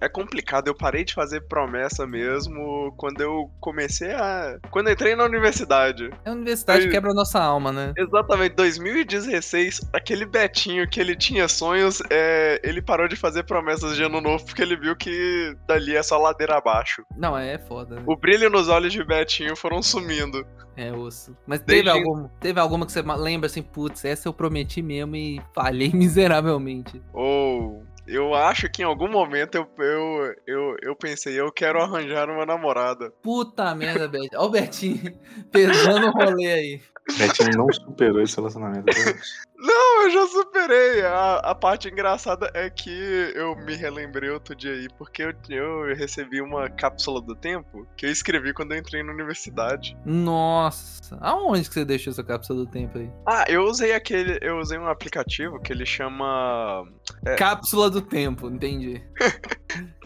[0.00, 4.58] É complicado, eu parei de fazer promessa mesmo quando eu comecei a.
[4.70, 6.10] Quando eu entrei na universidade.
[6.24, 7.92] É a universidade Eu- quebra a nossa alma, né?
[7.96, 14.02] Exatamente, 2016, aquele Betinho que ele tinha sonhos, é, ele parou de fazer promessas de
[14.02, 17.02] ano novo porque ele viu que dali é só ladeira abaixo.
[17.16, 17.96] Não, é foda.
[17.96, 18.02] Né?
[18.06, 20.46] O brilho nos olhos de Betinho foram sumindo.
[20.76, 21.34] É osso.
[21.46, 24.82] Mas teve, Desde- alguma, teve alguma que você ma- lembra assim, putz, essa eu prometi
[24.82, 27.00] mesmo e falhei miseravelmente.
[27.12, 27.84] Ou.
[28.06, 32.46] Eu acho que em algum momento eu, eu, eu, eu pensei, eu quero arranjar uma
[32.46, 33.12] namorada.
[33.20, 34.40] Puta merda, Betinho.
[34.40, 35.12] Ó o Betinho
[35.50, 36.80] pesando o rolê aí.
[37.18, 38.86] Betinho não superou esse relacionamento.
[39.58, 41.02] Não, eu já superei.
[41.02, 42.90] A, a parte engraçada é que
[43.34, 48.06] eu me relembrei outro dia aí, porque eu, eu recebi uma cápsula do tempo que
[48.06, 49.96] eu escrevi quando eu entrei na universidade.
[50.04, 51.16] Nossa.
[51.20, 53.10] Aonde que você deixou essa cápsula do tempo aí?
[53.26, 54.38] Ah, eu usei aquele.
[54.42, 56.84] Eu usei um aplicativo que ele chama.
[57.24, 57.36] É.
[57.36, 59.02] Cápsula do tempo, entendi.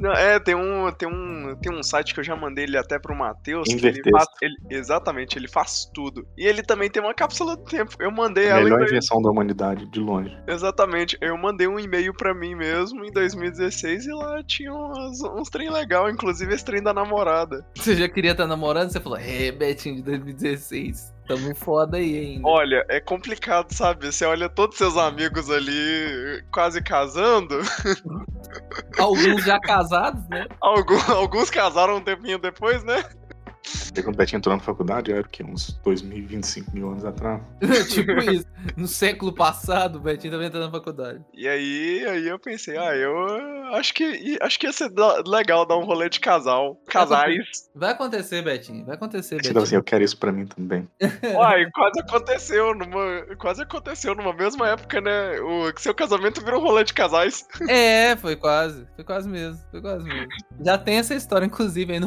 [0.01, 1.55] Não, é, tem um, tem um.
[1.61, 3.69] Tem um site que eu já mandei ele até pro Matheus.
[3.69, 6.27] que Ele faz, ele- exatamente, ele faz tudo.
[6.39, 7.95] E ele também tem uma cápsula do tempo.
[8.01, 10.37] Eu mandei A ela em melhor invenção da humanidade, de longe.
[10.47, 15.49] Exatamente, eu mandei um e-mail pra mim mesmo em 2016 e lá tinha uns, uns
[15.49, 17.65] trem legal, inclusive esse trem da namorada.
[17.75, 18.91] Você já queria estar namorando?
[18.91, 21.13] Você falou, é, Betinho de 2016.
[21.27, 22.49] Tamo foda aí ainda.
[22.49, 24.07] Olha, é complicado, sabe?
[24.11, 27.61] Você olha todos seus amigos ali quase casando,
[28.99, 30.47] Alguns já casados, né?
[30.61, 33.05] alguns, alguns casaram um tempinho depois, né?
[33.87, 35.43] Porque quando o Betinho entrou na faculdade, era o quê?
[35.43, 37.43] Uns 2025 mil anos atrás.
[37.93, 38.47] tipo isso.
[38.77, 41.21] No século passado, o Betinho também entrando na faculdade.
[41.35, 43.15] E aí, aí eu pensei, ah, eu
[43.75, 44.91] acho que acho que ia ser
[45.27, 46.81] legal dar um rolê de casal.
[46.89, 47.71] Casais.
[47.75, 48.85] Vai acontecer, Betinho.
[48.85, 49.55] Vai acontecer, Você Betinho.
[49.55, 50.89] tava assim, eu quero isso pra mim também.
[51.35, 53.37] Uai, quase aconteceu numa.
[53.39, 55.41] Quase aconteceu numa mesma época, né?
[55.41, 57.47] O seu casamento virou um rolê de casais.
[57.69, 58.87] É, foi quase.
[58.97, 59.61] Foi quase mesmo.
[59.71, 60.29] Foi quase mesmo.
[60.65, 62.07] Já tem essa história, inclusive, aí no,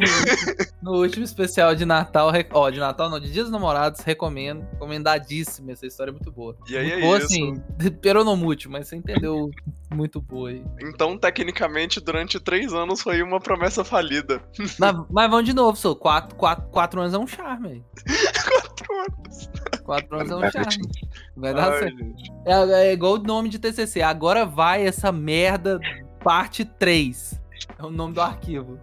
[0.82, 2.32] no último especial de Natal.
[2.52, 4.66] Ó, de Natal não, de Dias dos Namorados, recomendo.
[4.74, 5.72] Recomendadíssima.
[5.72, 6.56] Essa história é muito boa.
[6.68, 7.26] E aí muito é boa, isso.
[7.28, 7.60] assim,
[8.02, 9.52] peronomútil, mas você entendeu
[9.94, 10.64] muito boa aí.
[10.82, 14.42] Então, tecnicamente, durante três anos foi uma promessa falida.
[14.80, 15.96] mas, mas vamos de novo, sou.
[15.96, 17.84] Quatro, quatro, quatro anos é um charme, aí.
[18.48, 19.50] Quatro anos.
[19.84, 20.90] Quatro anos é um charme.
[21.36, 21.98] Vai dar Ai, certo.
[22.46, 24.02] É, é igual o nome de TCC.
[24.02, 25.80] Agora vai essa merda
[26.24, 27.43] parte 3.
[27.84, 28.80] É o nome do arquivo.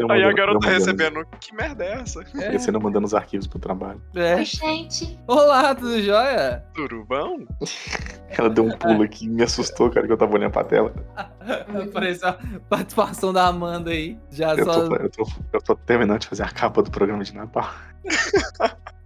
[0.00, 1.24] Eu Aí a mandando- garota recebendo.
[1.38, 2.24] Que merda é essa?
[2.24, 4.02] Parecendo eu mandando os arquivos pro trabalho.
[4.16, 4.34] É.
[4.34, 5.16] Oi, gente.
[5.28, 6.64] Olá, tudo jóia?
[6.74, 7.46] Turubão?
[8.36, 10.92] Ela deu um pulo aqui e me assustou, cara, que eu tava olhando pra tela.
[11.16, 14.18] Apareceu a participação da Amanda aí.
[14.32, 14.88] Já Eu só.
[14.88, 17.70] tô, eu, tô, eu tô terminando de fazer a capa do programa de Natal.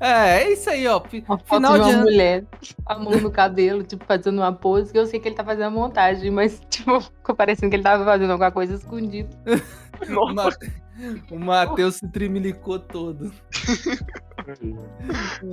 [0.00, 0.98] É, é isso aí, ó.
[1.28, 2.02] Uma foto Final de uma ano.
[2.02, 2.44] mulher,
[2.84, 5.66] a mão no cabelo, tipo, fazendo uma pose, que eu sei que ele tá fazendo
[5.66, 9.28] a montagem, mas, tipo, ficou parecendo que ele tava fazendo alguma coisa escondida.
[10.08, 10.72] O Mate-
[11.30, 13.32] O Matheus se trimilicou todo.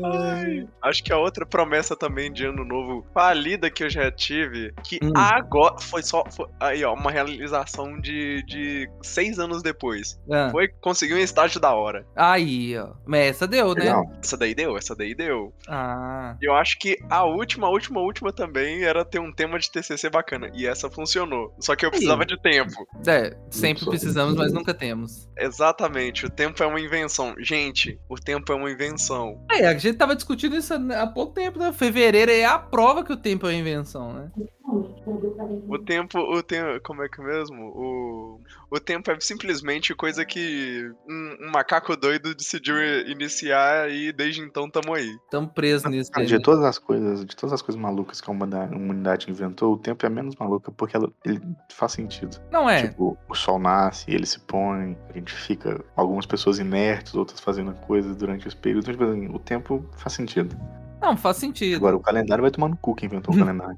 [0.03, 4.73] Ai, acho que a outra promessa também de ano novo falida que eu já tive,
[4.83, 5.11] que Hum.
[5.15, 6.23] agora foi só.
[6.29, 10.19] foi- aí, ó, uma realização de, de seis anos depois.
[10.31, 12.05] Ah, Foi conseguir um estágio da hora.
[12.15, 12.91] Aí, ó.
[13.05, 13.81] Mas essa deu, né?
[13.85, 14.03] Legal.
[14.21, 15.53] Essa daí deu, essa daí deu.
[15.67, 16.35] Ah.
[16.41, 19.71] Eu acho que a última, a última, a última também era ter um tema de
[19.71, 20.51] TCC bacana.
[20.53, 21.53] E essa funcionou.
[21.59, 22.87] Só que eu precisava de tempo.
[23.07, 25.27] É, sempre precisamos, mas nunca temos.
[25.37, 27.35] Exatamente, o tempo é uma invenção.
[27.39, 29.43] Gente, o tempo é uma invenção.
[29.51, 31.73] É, a gente tava discutindo isso há pouco tempo, né?
[31.73, 34.31] Fevereiro é a prova que o tempo é uma invenção, né?
[34.65, 37.65] O tempo, o tempo, como é que é mesmo?
[37.75, 44.39] O, o tempo é simplesmente coisa que um, um macaco doido decidiu iniciar e desde
[44.39, 45.17] então tamo aí.
[45.29, 46.11] Tamo presos nisso.
[46.11, 46.39] De né?
[46.41, 50.09] todas as coisas, de todas as coisas malucas que a humanidade inventou, o tempo é
[50.09, 52.39] menos maluca porque ela, ele faz sentido.
[52.49, 52.87] Não é.
[52.87, 57.73] Tipo, o sol nasce, ele se põe, a gente fica, algumas pessoas inertes, outras fazendo
[57.81, 58.89] coisas durante esse período.
[58.89, 60.55] Então, tipo assim, o tempo faz sentido.
[61.01, 61.75] Não, faz sentido.
[61.75, 63.75] Agora, o calendário vai tomar no cu quem inventou o calendário.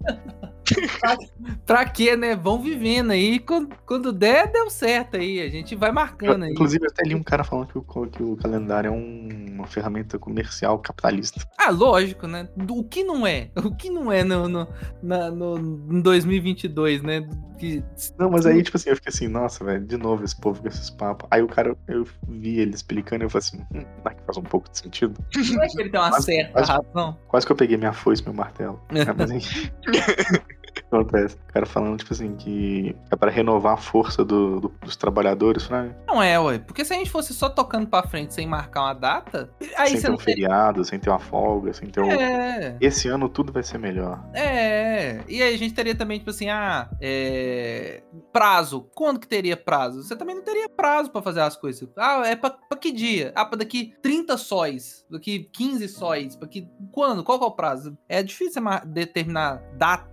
[1.65, 2.35] Pra quê, né?
[2.35, 3.39] Vão vivendo aí.
[3.39, 5.41] Quando, quando der, deu certo aí.
[5.41, 6.51] A gente vai marcando aí.
[6.51, 10.19] Inclusive, até li um cara falando que o, que o calendário é um- uma ferramenta
[10.19, 11.41] comercial capitalista.
[11.57, 12.47] Ah, lógico, né?
[12.69, 13.49] O que não é?
[13.63, 14.67] O que não é no, no,
[15.01, 17.27] na- no, em 2022, né?
[17.57, 17.81] Que,
[18.19, 20.67] Não, mas aí, tipo assim, eu fiquei assim, nossa, velho, de novo esse povo com
[20.67, 21.25] esses papos.
[21.31, 24.37] Aí o cara, eu vi ele explicando e eu falei assim, hum, será que faz
[24.37, 25.13] um pouco de sentido?
[25.53, 27.17] não é que ele tem uma Mas- certa mas- razão.
[27.29, 28.81] Quase que eu peguei minha foice e meu martelo.
[28.89, 29.69] É, mas enfim.
[31.03, 31.35] Que acontece?
[31.49, 35.69] O cara falando, tipo assim, que é para renovar a força do- do- dos trabalhadores,
[35.69, 35.95] né?
[36.07, 36.59] Não é, ué.
[36.59, 40.01] Porque se a gente fosse só tocando pra frente sem marcar uma data, aí sem
[40.01, 40.35] ter um teria.
[40.47, 42.11] feriado, sem ter uma folga, sem ter um.
[42.11, 44.23] É, Esse ano tudo vai ser melhor.
[44.33, 45.21] é.
[45.27, 48.01] E aí a gente teria também, tipo assim, ah, é.
[48.31, 48.87] Prazo.
[48.93, 50.03] Quando que teria prazo?
[50.03, 51.87] Você também não teria prazo pra fazer as coisas.
[51.97, 53.31] Ah, é pra, pra que dia?
[53.35, 55.05] Ah, pra daqui 30 sóis.
[55.09, 56.35] Daqui 15 sóis.
[56.35, 56.67] Daqui.
[56.91, 57.23] Quando?
[57.23, 57.97] Qual que é o prazo?
[58.09, 60.05] É difícil determinar dat-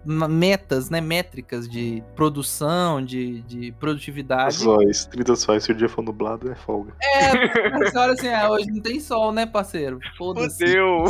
[0.72, 1.00] metas, né?
[1.00, 4.54] Métricas de produção, de, de produtividade.
[4.54, 6.94] Sóis, 30 sóis, se o dia for nublado, é folga.
[7.02, 9.98] É, você olha assim, ah, hoje não tem sol, né, parceiro?
[10.16, 10.64] Foda-se.
[10.64, 11.04] Fudeu!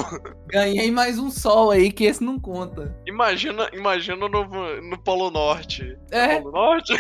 [0.49, 2.95] Ganhei mais um sol aí, que esse não conta.
[3.07, 5.97] Imagina, imagina no, no Polo Norte.
[6.11, 6.93] É, Polo Norte?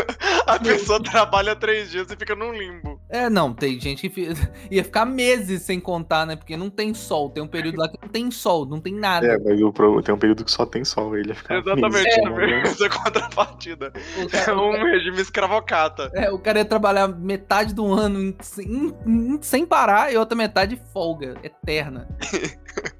[0.46, 2.99] A pessoa trabalha três dias e fica num limbo.
[3.10, 4.28] É, não, tem gente que
[4.70, 6.36] ia ficar meses sem contar, né?
[6.36, 7.30] Porque não tem sol.
[7.30, 9.26] Tem um período lá que não tem sol, não tem nada.
[9.26, 11.58] É, mas o pro- tem um período que só tem sol, ele ia ficar.
[11.58, 13.92] Exatamente, meses é, é contrapartida.
[14.18, 16.10] O É cara, um regime escravocata.
[16.14, 20.36] é, o cara ia trabalhar metade do ano em- em- em- sem parar e outra
[20.36, 22.08] metade folga, eterna.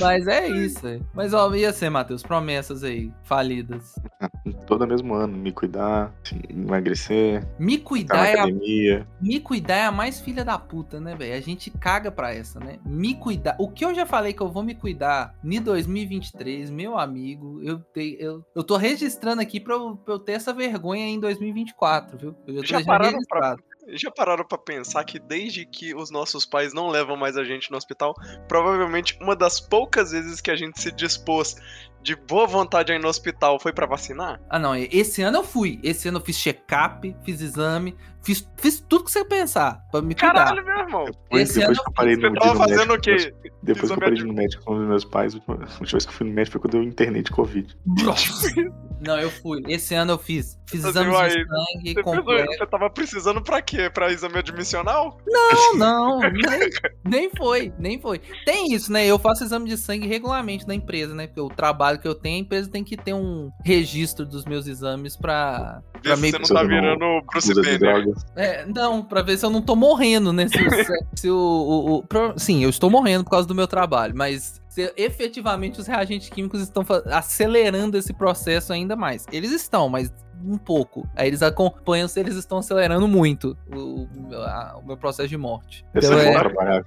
[0.00, 0.86] Mas é isso.
[0.86, 1.00] é.
[1.12, 3.94] Mas ó, e assim, Matheus, promessas aí, falidas.
[4.66, 6.12] Todo mesmo ano, me cuidar,
[6.48, 9.06] emagrecer, Me cuidar é a academia.
[9.20, 11.34] Me cuidar é a mais filha da puta, né, velho?
[11.34, 12.78] A gente caga pra essa, né?
[12.84, 13.56] Me cuidar.
[13.58, 17.78] O que eu já falei que eu vou me cuidar em 2023, meu amigo, eu,
[17.78, 22.18] te, eu, eu tô registrando aqui pra eu, pra eu ter essa vergonha em 2024,
[22.18, 22.28] viu?
[22.28, 23.62] Eu tô Já deixando pararam registrado.
[23.88, 27.70] Já pararam pra pensar que desde que os nossos pais não levam mais a gente
[27.70, 28.14] no hospital,
[28.48, 31.56] provavelmente uma das poucas vezes que a gente se dispôs
[32.04, 34.38] de boa vontade a ir no hospital foi pra vacinar?
[34.50, 34.76] Ah, não.
[34.76, 35.80] Esse ano eu fui.
[35.82, 40.14] Esse ano eu fiz check-up, fiz exame, fiz, fiz tudo que você pensar pra me
[40.14, 40.34] cuidar.
[40.34, 41.04] Caralho, meu irmão.
[41.06, 43.52] Depois, Esse depois ano que eu parei Você no tava no fazendo médico o quê?
[43.62, 46.10] Depois que eu parei Exame no médico com os meus pais, a última vez que
[46.10, 47.76] eu fui no médico foi quando eu internei de Covid.
[49.00, 49.62] Não, eu fui.
[49.68, 50.58] Esse ano eu fiz.
[50.66, 52.24] Fiz Assim, exames uai, de sangue Você, completo.
[52.48, 53.90] pensou, você tava precisando pra quê?
[53.90, 55.18] Pra exame admissional?
[55.26, 56.70] Não, não, nem,
[57.04, 58.18] nem foi, nem foi.
[58.46, 59.04] Tem isso, né?
[59.06, 61.26] Eu faço exame de sangue regularmente na empresa, né?
[61.26, 64.66] Porque o trabalho que eu tenho, a empresa tem que ter um registro dos meus
[64.66, 65.80] exames pra.
[65.94, 67.78] Vê Pra se meio você não tá virando Bruce Banner.
[67.78, 68.26] drogas.
[68.36, 70.46] É, não, pra ver se eu não tô morrendo, né?
[70.48, 73.66] Se, se- se o, o- o- pro- sim, eu estou morrendo por causa do meu
[73.66, 79.24] trabalho, mas se efetivamente os reagentes químicos estão acelerando esse processo ainda mais.
[79.30, 80.12] Eles estão, mas
[80.44, 81.08] um pouco.
[81.14, 85.86] Aí eles acompanham se eles estão acelerando muito o, a- o meu processo de morte.
[85.94, 86.84] Então, é- trabalhar.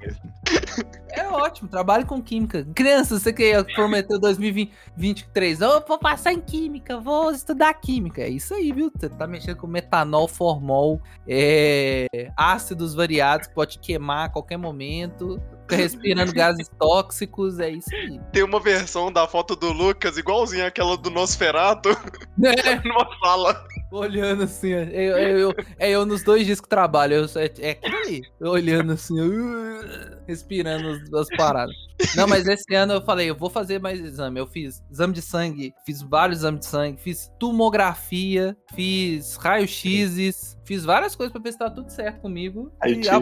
[1.10, 2.68] É, é ótimo, trabalhe com química.
[2.76, 8.22] Criança, você que prometeu 2023, eu vou passar em química, vou estudar química.
[8.22, 8.92] É isso aí, viu?
[8.94, 15.42] Você tá mexendo com metanol, formol, é, ácidos variados que pode queimar a qualquer momento.
[15.68, 18.22] Fica respirando gases tóxicos, é isso aí.
[18.32, 23.68] Tem uma versão da foto do Lucas, igualzinha aquela do Nosferato, É, numa sala.
[23.92, 24.78] Olhando assim, ó.
[24.80, 28.22] eu, eu, eu- é eu nos dois dias que trabalho, eu, é, é aquilo ali,
[28.40, 31.76] eu olhando assim, uh, respirando as, as paradas.
[32.16, 34.40] Não, mas esse ano eu falei, eu vou fazer mais exame.
[34.40, 40.86] Eu fiz exame de sangue, fiz vários exames de sangue, fiz tomografia, fiz raio-x, fiz
[40.86, 42.72] várias coisas pra ver se tá tudo certo comigo.
[42.82, 43.20] Aí E a-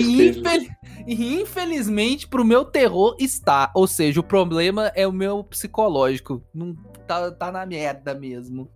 [0.00, 0.66] e, infel-
[1.06, 3.70] e infelizmente, pro meu terror, está.
[3.74, 6.42] Ou seja, o problema é o meu psicológico.
[6.54, 6.74] Não
[7.06, 8.70] tá, tá na merda mesmo.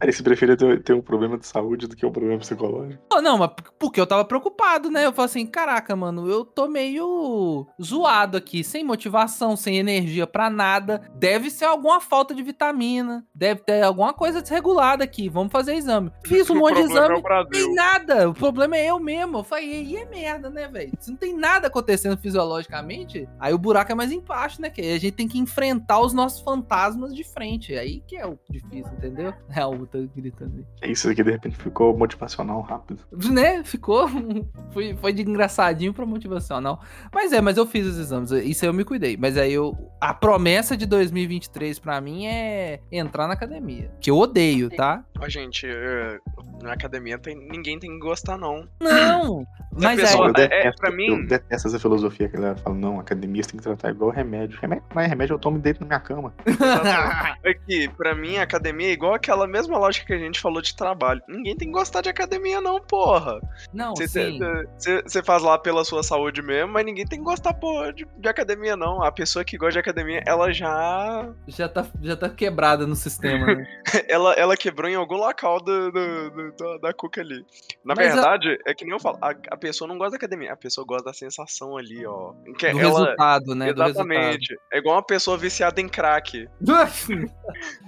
[0.00, 3.02] Aí você prefere ter, ter um problema de saúde do que um problema psicológico.
[3.12, 5.04] Oh, não, mas porque eu tava preocupado, né?
[5.04, 10.48] Eu falei assim, caraca, mano, eu tô meio zoado aqui, sem motivação, sem energia pra
[10.48, 11.02] nada.
[11.14, 15.28] Deve ser alguma falta de vitamina, deve ter alguma coisa desregulada aqui.
[15.28, 16.12] Vamos fazer exame.
[16.24, 17.22] Fiz um o monte de é exame.
[17.22, 17.50] Brasil.
[17.50, 19.38] Tem nada, o problema é eu mesmo.
[19.38, 20.92] Eu falei, aí é merda, né, velho?
[21.00, 24.70] Se não tem nada acontecendo fisiologicamente, aí o buraco é mais embaixo, né?
[24.70, 27.74] Que aí a gente tem que enfrentar os nossos fantasmas de frente.
[27.74, 29.32] Aí que é o difícil, entendeu?
[29.54, 30.64] É o gritando aí.
[30.82, 33.00] É Isso aqui de repente ficou motivacional rápido.
[33.32, 33.62] Né?
[33.64, 34.08] Ficou.
[34.72, 36.82] foi, foi de engraçadinho pra motivacional.
[37.12, 38.30] Mas é, mas eu fiz os exames.
[38.30, 39.16] Isso aí eu me cuidei.
[39.16, 39.76] Mas aí eu.
[40.00, 43.90] A promessa de 2023 pra mim é entrar na academia.
[44.00, 45.04] Que eu odeio, tá?
[45.20, 46.18] Ó, gente, é,
[46.62, 48.66] na academia tem, ninguém tem que gostar, não.
[48.80, 49.44] Não!
[49.72, 50.32] Mas a pessoa- aí.
[50.34, 53.58] detesto, pra mim- eu detesto essa filosofia que a galera fala, não, academia você tem
[53.58, 54.58] que tratar igual remédio.
[54.60, 56.34] Remédio não é remédio, eu tomo dentro na minha cama.
[57.42, 60.60] É que, pra mim, a academia é igual aquela mesma lógica que a gente falou
[60.62, 61.20] de trabalho.
[61.28, 63.40] Ninguém tem que gostar de academia, não, porra.
[63.72, 68.06] Não, Você faz lá pela sua saúde mesmo, mas ninguém tem que gostar, porra, de,
[68.18, 69.02] de academia, não.
[69.02, 71.28] A pessoa que gosta de academia, ela já.
[71.46, 73.66] Já tá, já tá quebrada no sistema, né?
[74.08, 77.44] Ela, ela quebrou em algum local do, do- do- do- da cuca ali.
[77.84, 80.16] Na Mas a- verdade, é que nem eu falo, a, a pessoa não gosta da
[80.16, 82.32] academia, a pessoa gosta da sensação ali, ó.
[82.58, 83.72] Que Do ela- resultado, né?
[83.72, 84.10] Do resultado.
[84.12, 84.58] Exatamente.
[84.72, 86.48] É igual uma pessoa viciada em crack.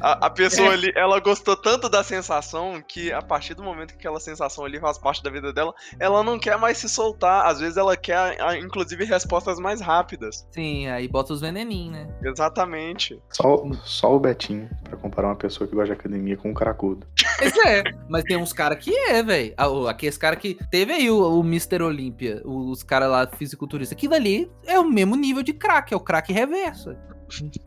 [0.00, 0.72] A, a pessoa É.
[0.74, 4.78] ali, ela gostou tanto da sensação que a partir do momento que aquela sensação ali
[4.78, 7.46] faz parte da vida dela, ela não quer mais se soltar.
[7.46, 10.46] Às vezes ela quer, inclusive, respostas mais rápidas.
[10.52, 12.08] Sim, aí bota os veneninhos, né?
[12.22, 13.20] Exatamente.
[13.30, 17.06] Só, só o Betinho, pra comparar uma pessoa que gosta de academia com um cracudo.
[17.42, 17.82] Isso é.
[18.08, 19.54] Mas tem uns caras que é, velho.
[19.88, 20.58] Aqueles caras que.
[20.70, 21.82] Teve aí o, o Mr.
[21.82, 23.96] Olímpia, os caras lá fisiculturistas.
[23.96, 26.94] Aquilo ali é o mesmo nível de crack, é o crack reverso.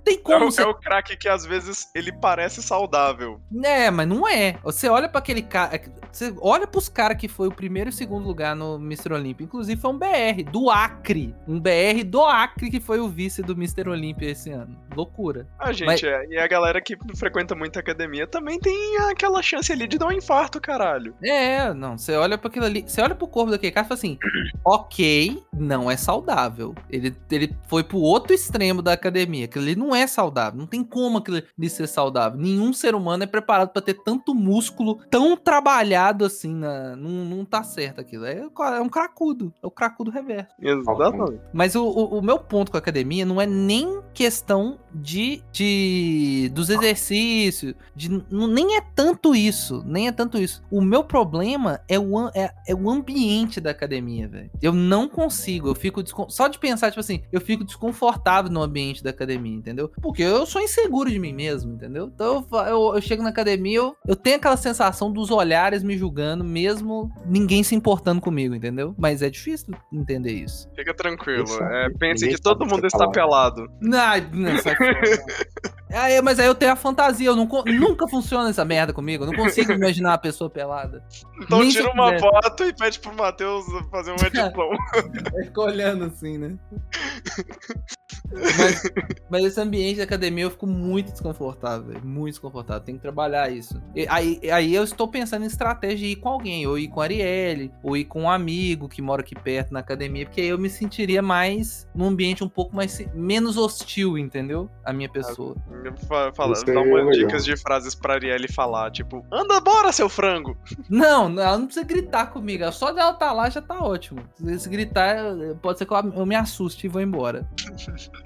[0.03, 0.61] Tem É como o, você.
[0.61, 3.39] é o crack que às vezes ele parece saudável.
[3.63, 4.57] É, mas não é.
[4.63, 5.79] Você olha pra aquele cara.
[6.11, 9.13] Você olha pros caras que foi o primeiro e segundo lugar no Mr.
[9.13, 9.43] Olímpia.
[9.43, 11.35] Inclusive foi um BR, do Acre.
[11.47, 13.89] Um BR do Acre que foi o vice do Mr.
[13.89, 14.77] Olímpia esse ano.
[14.95, 15.47] Loucura.
[15.59, 19.41] A gente, Mas- é, e a galera que frequenta muito a academia também tem aquela
[19.41, 21.13] chance ali de dar um infarto, caralho.
[21.23, 21.97] É, não.
[21.97, 22.81] Você olha para aquilo ali.
[22.87, 24.17] Você olha pro corpo daquele cara e fala assim:
[24.65, 26.73] ok, não é saudável.
[26.89, 29.46] Ele, ele foi pro outro extremo da academia.
[29.47, 30.59] Aquilo ali não é saudável.
[30.59, 32.39] Não tem como aquilo ali ser saudável.
[32.39, 36.53] Nenhum ser humano é preparado pra ter tanto músculo tão trabalhado assim.
[36.53, 38.25] Na, não, não tá certo aquilo.
[38.25, 39.53] É, é um cracudo.
[39.63, 40.53] É o cracudo reverso.
[40.61, 41.39] Exatamente.
[41.53, 46.51] Mas o, o, o meu ponto com a academia não é nem questão de, de
[46.53, 50.63] dos exercícios, de, não- nem é tanto isso, nem é tanto isso.
[50.71, 54.49] O meu problema é o, é, é o ambiente da academia, velho.
[54.61, 58.61] Eu não consigo, eu fico descon- só de pensar, tipo assim, eu fico desconfortável no
[58.61, 59.91] ambiente da academia, entendeu?
[60.01, 62.11] Porque eu sou inseguro de mim mesmo, entendeu?
[62.13, 65.97] Então eu, eu, eu chego na academia, eu, eu tenho aquela sensação dos olhares me
[65.97, 68.95] julgando, mesmo ninguém se importando comigo, entendeu?
[68.97, 70.69] Mas é difícil entender isso.
[70.75, 71.47] Fica tranquilo.
[71.63, 73.69] É, pense que todo mundo você está pelado.
[73.81, 74.51] Não, não.
[75.93, 79.31] Aí, mas aí eu tenho a fantasia, eu não, nunca funciona essa merda comigo, eu
[79.31, 81.01] não consigo imaginar a pessoa pelada.
[81.41, 84.51] Então Nem tira uma foto e pede pro Matheus fazer uma edição.
[85.43, 86.57] Fica olhando assim, né?
[88.31, 88.83] Mas,
[89.29, 92.83] mas esse ambiente da academia eu fico muito desconfortável, velho, muito desconfortável.
[92.83, 93.81] Tem que trabalhar isso.
[93.95, 97.01] E aí, aí eu estou pensando em estratégia de ir com alguém, ou ir com
[97.01, 100.47] a Arielle, ou ir com um amigo que mora aqui perto na academia, porque aí
[100.47, 104.69] eu me sentiria mais num ambiente um pouco mais menos hostil, entendeu?
[104.83, 105.55] A minha pessoa.
[106.07, 107.11] Fa- Fala, dá é umas legal.
[107.11, 110.57] dicas de frases pra Arielle falar, tipo, anda bora, seu frango!
[110.89, 112.69] Não, não, ela não precisa gritar comigo.
[112.71, 114.21] Só dela estar lá já tá ótimo.
[114.57, 115.15] Se gritar,
[115.61, 117.47] pode ser que eu me assuste e vou embora.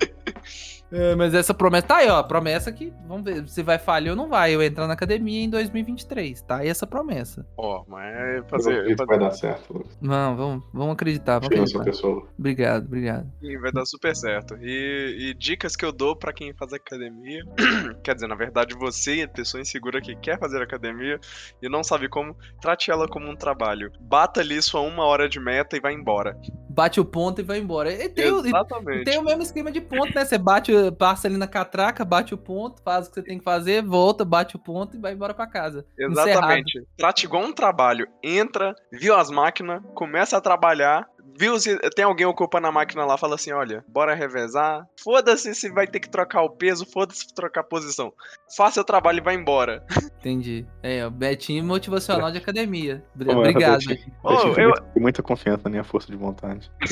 [0.92, 2.22] É, mas essa promessa tá aí, ó.
[2.22, 4.54] Promessa que vamos ver se vai falhar ou não vai.
[4.54, 6.58] Eu entrar na academia em 2023, tá?
[6.58, 7.46] aí essa promessa.
[7.56, 9.86] Ó, mas é Eu fazer, acredito que vai dar certo.
[10.02, 11.40] Não, vamos, vamos acreditar.
[11.40, 11.84] Vamos acreditar.
[11.84, 12.28] pessoa.
[12.38, 13.32] Obrigado, obrigado.
[13.40, 14.58] Sim, vai dar super certo.
[14.62, 17.44] E, e dicas que eu dou pra quem faz academia.
[18.04, 21.20] Quer dizer, na verdade, você, pessoa insegura que quer fazer academia
[21.62, 23.92] e não sabe como, trate ela como um trabalho.
[24.00, 26.38] Bata ali sua uma hora de meta e vai embora.
[26.74, 27.92] Bate o ponto e vai embora.
[27.92, 29.04] E tem, o- Exatamente.
[29.04, 30.24] tem o mesmo esquema de ponto, né?
[30.24, 33.44] Você bate, passa ali na catraca, bate o ponto, faz o que você tem que
[33.44, 35.86] fazer, volta, bate o ponto e vai embora pra casa.
[36.00, 36.82] Exatamente.
[36.98, 38.08] Trate igual um trabalho.
[38.24, 41.06] Entra, viu as máquinas, começa a trabalhar.
[41.38, 44.86] Viu se tem alguém ocupando a máquina lá, fala assim: olha, bora revezar.
[45.04, 48.14] Foda-se se vai ter que trocar o peso, foda-se se trocar a posição.
[48.56, 49.84] Faça o trabalho e vai embora.
[50.20, 50.66] Entendi.
[50.84, 53.04] É, o Betinho motivacional de academia.
[53.20, 53.74] Obrigado.
[53.74, 56.72] Eu, tinha- Ô, eu muita- muita confiança na minha força de vontade.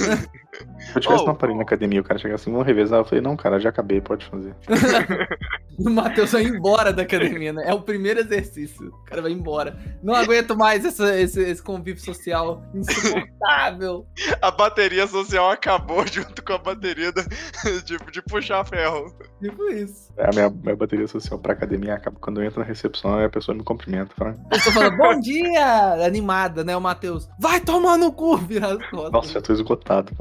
[0.79, 1.25] Se eu tivesse Ô.
[1.25, 2.99] uma aparelho na academia, o cara chegasse assim, vamos revezar.
[2.99, 4.55] Eu falei, não, cara, já acabei, pode fazer.
[5.85, 7.63] O Matheus vai embora da academia, né?
[7.67, 8.87] É o primeiro exercício.
[8.89, 9.77] O cara vai embora.
[10.03, 14.05] Não aguento mais essa- esse, esse convívio social insuportável.
[14.41, 17.23] A bateria social acabou junto com a bateria da-
[17.85, 19.13] de, de puxar ferro.
[19.41, 20.13] Tipo isso.
[20.17, 23.29] A minha, minha bateria social pra academia acaba quando eu entro na recepção e a
[23.29, 24.13] pessoa me cumprimenta.
[24.17, 26.05] Fala, A pessoa fala, bom dia!
[26.05, 26.75] Animada, né?
[26.75, 29.11] O Matheus, vai tomar no cu, vira as costas.
[29.11, 30.11] Nossa, já tô esgotado.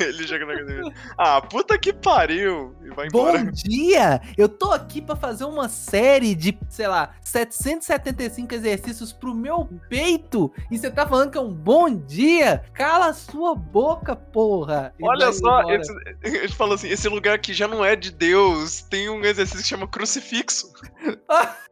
[0.00, 0.92] Ele chega na academia.
[1.18, 2.74] Ah, puta que pariu!
[2.82, 3.44] E vai embora.
[3.44, 4.20] Bom dia!
[4.36, 10.52] Eu tô aqui pra fazer uma série de, sei lá, 775 exercícios pro meu peito
[10.70, 12.64] e você tá falando que é um bom dia?
[12.74, 14.94] Cala a sua boca, porra!
[14.98, 18.82] E Olha só, esse, ele falou assim: esse lugar aqui já não é de Deus.
[18.82, 20.72] Tem um exercício que chama crucifixo.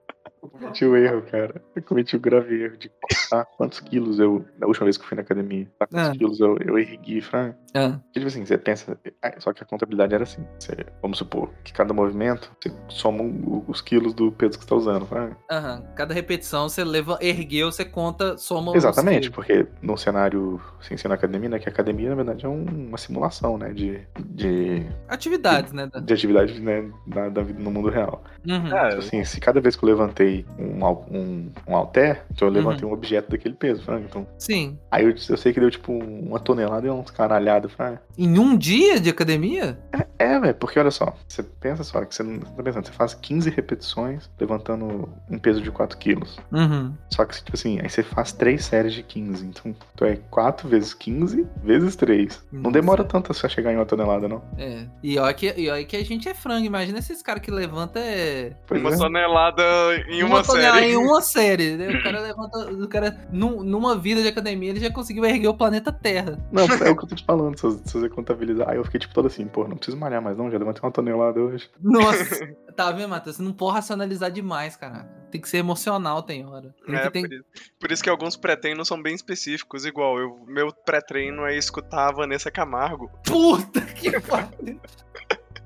[0.52, 1.62] Eu cometi o erro, cara.
[1.76, 4.44] Eu cometi o grave erro de contar quantos quilos eu.
[4.58, 6.12] Na última vez que eu fui na academia, tá, quantos Ah.
[6.12, 7.54] quilos eu, eu ergui, Fran.
[7.74, 8.98] Ah, Porque, tipo assim, você pensa.
[9.22, 10.44] ah, Só que a contabilidade era assim.
[10.58, 13.22] Você, vamos supor que cada movimento você soma
[13.66, 15.06] os quilos do peso que você tá usando.
[15.06, 15.30] Fran.
[15.50, 15.82] aham.
[15.94, 21.08] Cada repetição você leva, ergueu, você conta, soma os Exatamente, porque no cenário sem ser
[21.08, 21.58] na academia, né?
[21.58, 23.72] Que a academia, na verdade, é um- uma simulação, né?
[23.72, 25.86] De, de, Atividades, né?
[25.86, 28.22] da- de atividade né, da, da vida no mundo real.
[28.46, 28.68] Uhum.
[28.74, 32.52] É, Tipo assim, se cada vez que eu levantei um, um, um halter, então eu
[32.54, 32.90] levantei Uhum.
[32.90, 34.00] um objeto daquele peso, Fran.
[34.00, 34.78] Então, Sim.
[34.90, 37.98] aí eu, eu sei que deu tipo uma tonelada e uns caralhados, Fran.
[38.16, 39.78] Em um dia de academia?
[40.18, 43.14] É, velho, porque olha só, você pensa só, que você não tá pensando, você faz
[43.14, 46.38] 15 repetições levantando um peso de 4 quilos.
[46.52, 46.92] Uhum.
[47.10, 49.46] Só que, tipo assim, aí você faz 3 séries de 15.
[49.46, 52.44] Então, então é 4 vezes 15 vezes 3.
[52.52, 52.72] Não Nossa.
[52.72, 54.42] demora tanto pra chegar em uma tonelada, não.
[54.58, 54.86] É.
[55.02, 56.66] E olha que, e olha que a gente é frango.
[56.66, 58.52] Imagina esses caras que levanta é.
[58.70, 58.96] Uma é.
[58.96, 59.62] tonelada
[60.08, 60.92] em uma, tonelada série.
[60.92, 61.76] Em uma série.
[61.76, 61.88] né?
[61.90, 62.58] O cara levanta.
[62.72, 66.38] O cara, num- numa vida de academia, ele já conseguiu erguer o planeta Terra.
[66.52, 67.56] Não, é o que eu tô te falando.
[67.58, 68.70] Se, você- contabilizar.
[68.70, 70.50] Aí eu fiquei tipo todo assim, pô, não preciso malhar mais, não.
[70.50, 71.68] Já levantei uma tonelada hoje.
[71.80, 72.46] Nossa.
[72.76, 73.36] tá vendo, Matheus?
[73.36, 75.08] Você não pode racionalizar demais, cara.
[75.30, 76.74] Tem que ser emocional, tem hora.
[76.86, 77.22] Tem É, que tem...
[77.22, 77.44] por, isso,
[77.80, 79.84] por isso que alguns pré-treinos são bem específicos.
[79.84, 83.10] Igual, eu, meu pré-treino é escutar a Vanessa Camargo.
[83.26, 84.80] Puta que pariu.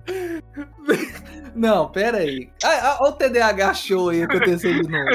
[1.55, 2.51] Não, pera aí.
[2.65, 5.11] Ah, ah, Olha o TDAH show aí acontecendo de novo.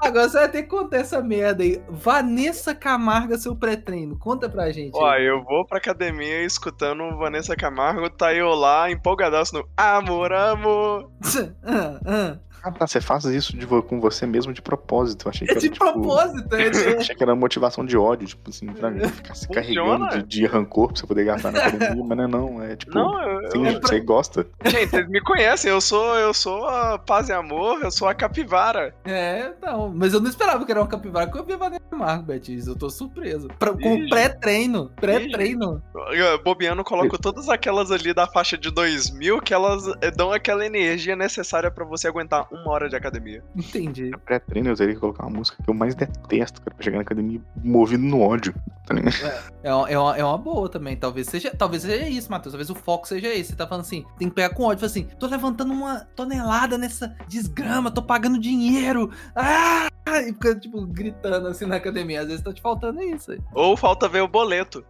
[0.00, 1.82] Agora você vai ter que contar essa merda aí.
[1.88, 4.16] Vanessa Camarga, seu pré-treino.
[4.18, 4.92] Conta pra gente.
[4.94, 5.26] Ó, aí.
[5.26, 11.10] eu vou pra academia escutando Vanessa Camargo, tá eu lá, empolgadaço no Amor, amor.
[11.62, 12.38] Ah, ah.
[12.62, 12.86] Ah, tá.
[12.86, 15.26] Você faz isso de com você mesmo de propósito.
[15.26, 17.96] Eu achei que É era, de tipo, propósito, é de- Achei que era motivação de
[17.96, 19.62] ódio, tipo assim, pra ficar se Funciona.
[20.06, 22.76] carregando de, de rancor pra você poder gastar na academia, mas não é não, é
[22.76, 24.46] tipo, Não, eu, que você gosta.
[24.64, 28.14] gente, vocês me conhecem, eu sou, eu sou a paz e amor, eu sou a
[28.14, 28.94] capivara.
[29.04, 29.92] É, não.
[29.94, 32.66] Mas eu não esperava que era uma capivara, porque eu vi a Vanessa Camargo, Betis.
[32.66, 33.48] Eu tô surpreso.
[33.58, 34.90] Pra- com pré-treino.
[34.96, 35.82] Pré-treino.
[36.12, 40.64] Eu, Bobeano, coloco todas aquelas ali da faixa de 2000 que elas eh, dão aquela
[40.64, 43.42] energia necessária pra você aguentar uma hora de academia.
[43.56, 44.10] Entendi.
[44.24, 47.02] Pré-treino eu teria que colocar uma música que eu mais detesto, cara, pra chegar na
[47.02, 48.54] academia movido no ódio.
[48.86, 49.14] Tá ligado?
[49.62, 50.96] É, uma- é, uma, é uma boa também.
[50.96, 52.52] Talvez seja, talvez seja isso, Matheus.
[52.54, 53.50] Talvez o foco seja esse.
[53.50, 54.78] Você tá falando assim, tem que pegar com ódio.
[54.80, 59.10] Fala assim, tô levantando uma tonelada nessa desgrama, tô pagando dinheiro.
[59.36, 59.88] Ah!
[60.22, 62.22] E fica, tipo, gritando assim na academia.
[62.22, 63.38] Às vezes tá te faltando isso aí.
[63.52, 64.82] Ou falta ver o boleto.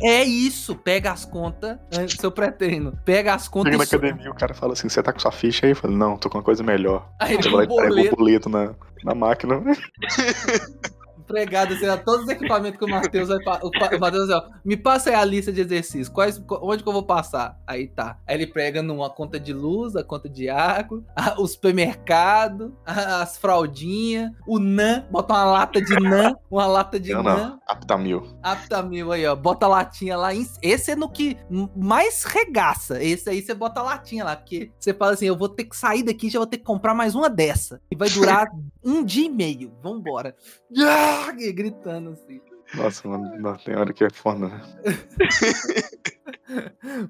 [0.00, 0.76] É isso.
[0.76, 2.96] Pega as contas, antes do seu pré-treino.
[3.04, 5.32] Pega as contas Chega na e academia o cara fala assim, você tá com sua
[5.32, 5.72] ficha aí?
[5.72, 6.99] Eu falo, não, tô com uma coisa melhor.
[7.18, 8.16] Aí lá um e pego o boleto.
[8.16, 9.62] boleto na, na máquina.
[11.30, 13.38] pregado, assim, todos os equipamentos que o Matheus vai.
[13.62, 16.08] O, o Matheus assim, ó, me passa aí a lista de exercícios.
[16.08, 17.58] Quais, onde que eu vou passar?
[17.66, 18.18] Aí tá.
[18.26, 23.22] Aí ele prega numa conta de luz, a conta de água, a- o supermercado, a-
[23.22, 27.36] as fraldinhas, o NAN, bota uma lata de NAN, uma lata de Não, NAN.
[27.36, 27.60] não.
[27.68, 28.26] Aptamil.
[28.42, 29.34] Aptamil aí, ó.
[29.36, 30.30] Bota a latinha lá.
[30.34, 31.36] Esse é no que
[31.76, 33.02] mais regaça.
[33.02, 34.36] Esse aí você bota a latinha lá.
[34.36, 36.64] Porque você fala assim: eu vou ter que sair daqui e já vou ter que
[36.64, 37.80] comprar mais uma dessa.
[37.90, 38.48] E vai durar
[38.84, 39.72] um dia e meio.
[39.82, 40.34] Vambora.
[40.78, 42.40] Ah, e gritando assim.
[42.74, 44.60] Nossa, mano, tem hora que é foda, né?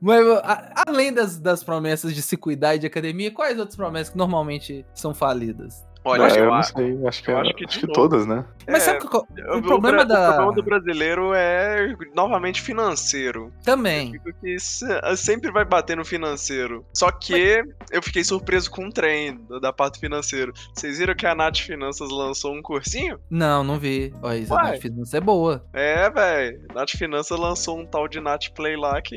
[0.00, 4.10] Mas a- além das, das promessas de se cuidar e de academia, quais outras promessas
[4.10, 5.84] que normalmente são falidas?
[6.04, 7.86] Olha, Ah, eu, eu não acho sei, acho que, eu é- acho que de acho
[7.86, 8.44] que todas, né?
[8.66, 10.30] Mas É, sabe qual, o, o problema bra- da.
[10.30, 13.52] o problema do brasileiro é novamente financeiro.
[13.64, 14.12] Também.
[14.12, 14.86] Fico que se-
[15.16, 16.84] sempre vai bater no financeiro.
[16.94, 20.52] Só que eu fiquei surpreso com um trem da, parte financeira.
[20.74, 23.18] Vocês viram que a Nath Finanças lançou um cursinho?
[23.28, 24.12] Não, não vi.
[24.22, 25.64] Olha, a finança é boa.
[25.72, 26.60] É, velho.
[26.74, 29.16] Nath Finanças lançou um tal de Nath Play lá que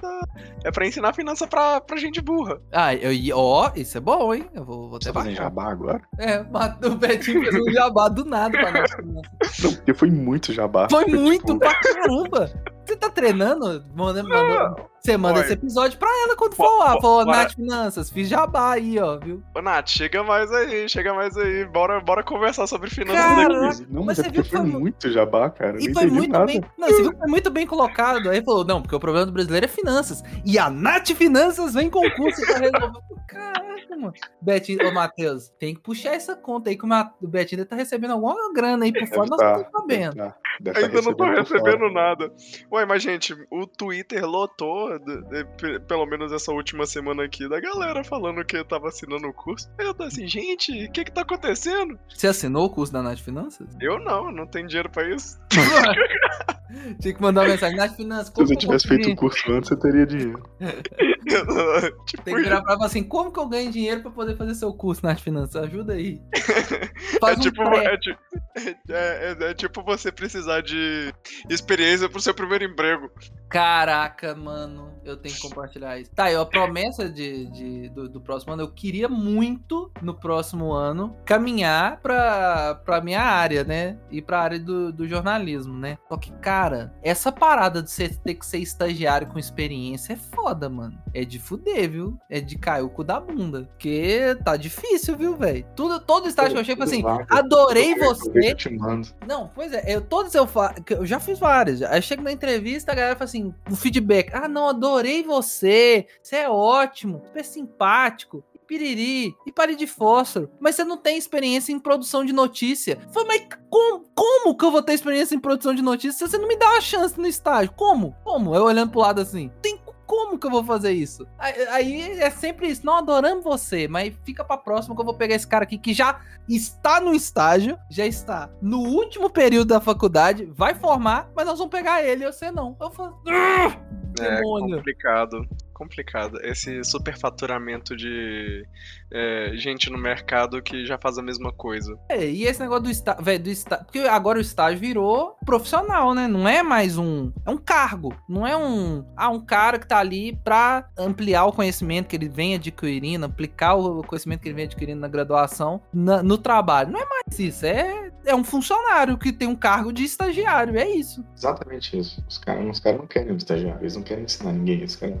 [0.00, 0.20] tá-
[0.64, 2.60] é pra ensinar finança pra, pra gente burra.
[2.72, 4.46] Ah, eu, e- ó, isso é bom, hein?
[4.54, 5.42] Eu vou, vou até Você tá baixar.
[5.44, 6.00] jabá agora?
[6.20, 6.44] É,
[6.86, 8.90] o Betinho fez um jabá do nada pra nós.
[9.64, 10.86] Não, porque foi muito jabá.
[10.90, 12.52] Foi muito tipo, pra caramba.
[12.90, 13.84] Você tá treinando?
[13.94, 15.44] Manda, manda- você manda Ué.
[15.44, 17.00] esse episódio pra ela quando for lá.
[17.00, 19.40] Falou, Nath Finanças, fiz jabá aí, ó, viu?
[19.56, 21.64] Ô, Nath, chega mais aí, chega mais aí.
[21.66, 23.86] Bora, bora conversar sobre finanças Cara, aqui.
[23.88, 25.76] Não, Mas mas, é você porque viu que foi foi mu- muito jabá, cara.
[25.80, 26.46] E foi muito nada.
[26.46, 26.60] bem.
[26.76, 28.28] Não, você viu que foi muito bem colocado.
[28.28, 30.20] Aí falou, não, porque o problema do brasileiro é finanças.
[30.44, 32.98] E a Nath Finanças vem com curso pra resolver.
[33.30, 34.12] Caraca, mano.
[34.42, 37.68] Betinho, ô Matheus, tem que puxar essa conta aí que o, Ma- o Betinho deve
[37.70, 40.14] tá recebendo alguma grana aí por fora, nós tá, não estamos sabendo.
[40.16, 42.32] deve tá- deve tá Ainda não tô recebendo nada.
[42.72, 47.48] Ué, mas gente, o Twitter lotou, de- de- pe- pelo menos essa última semana aqui,
[47.48, 49.70] da galera falando que tava assinando o curso.
[49.78, 51.98] Eu tô assim, gente, o que que tá acontecendo?
[52.08, 53.66] Você assinou o curso da Nath Finanças?
[53.80, 55.38] Eu não, não tenho dinheiro pra isso.
[57.00, 59.10] Tinha que mandar uma mensagem, Nath Finanças, Se como você que eu vou tivesse feito
[59.12, 60.42] o curso antes, você teria dinheiro.
[62.06, 64.54] tipo, Tem que virar pra ela assim, como que eu ganho dinheiro pra poder fazer
[64.54, 65.56] seu curso Nath Finanças?
[65.56, 66.20] Ajuda aí.
[66.32, 68.16] é Faz um tipo, é, ti-
[68.88, 71.12] é- é- é tipo você precisar de
[71.48, 73.10] experiência pro seu primeiro emprego.
[73.48, 76.10] Caraca, mano, eu tenho que compartilhar isso.
[76.14, 80.72] Tá, eu a promessa de, de- do, do próximo ano, eu queria muito no próximo
[80.72, 83.98] ano caminhar pra, pra minha área, né?
[84.10, 85.98] E pra área do, do jornalismo, né?
[86.08, 90.68] Só que, cara, essa parada de você ter que ser estagiário com experiência é foda,
[90.68, 90.96] mano.
[91.12, 92.16] É de fuder, viu?
[92.30, 93.62] É de cair o cu da bunda.
[93.72, 95.66] Porque tá difícil, viu, velho?
[95.74, 98.30] Tudo, todo estágio que eu chego assim, adorei você.
[98.48, 99.08] Eu te mando.
[99.26, 100.82] Não, pois é, eu todos eu faço.
[100.90, 101.82] Eu já fiz várias.
[101.82, 104.30] Aí chego na entrevista, a galera fala assim: o feedback.
[104.32, 106.06] Ah, não, adorei você.
[106.22, 108.44] Você é ótimo, super simpático.
[108.66, 110.48] Piriri e pare de fósforo.
[110.60, 113.00] Mas você não tem experiência em produção de notícia.
[113.12, 116.38] Falei, mas como, como que eu vou ter experiência em produção de notícia se você
[116.38, 117.72] não me dá uma chance no estágio?
[117.72, 118.14] Como?
[118.22, 118.54] Como?
[118.54, 119.50] Eu olhando pro lado assim.
[119.60, 119.76] Tem
[120.10, 121.24] como que eu vou fazer isso?
[121.38, 122.84] Aí, é sempre isso.
[122.84, 125.94] Não adoramos você, mas fica pra próxima que eu vou pegar esse cara aqui que
[125.94, 131.58] já está no estágio, já está no último período da faculdade, vai formar, mas nós
[131.58, 132.76] vamos pegar ele e você não.
[132.80, 133.76] Eu falo, "Ah,
[134.20, 134.78] É demônio.
[134.78, 135.46] complicado.
[135.80, 136.38] Complicado.
[136.42, 138.66] Esse superfaturamento de
[139.10, 141.98] é, gente no mercado que já faz a mesma coisa.
[142.06, 146.12] É, e esse negócio do estágio, velho, do estágio, porque agora o estágio virou profissional,
[146.12, 146.28] né?
[146.28, 149.96] Não é mais um, é um cargo, não é um, ah, um cara que tá
[149.98, 154.66] ali pra ampliar o conhecimento que ele vem adquirindo, aplicar o conhecimento que ele vem
[154.66, 156.90] adquirindo na graduação na- no trabalho.
[156.92, 160.86] Não é mais isso, é, é um funcionário que tem um cargo de estagiário, é
[160.90, 161.24] isso.
[161.34, 162.22] Exatamente isso.
[162.28, 165.18] Os caras os caras não querem um estagiário, eles não querem ensinar ninguém, eles querem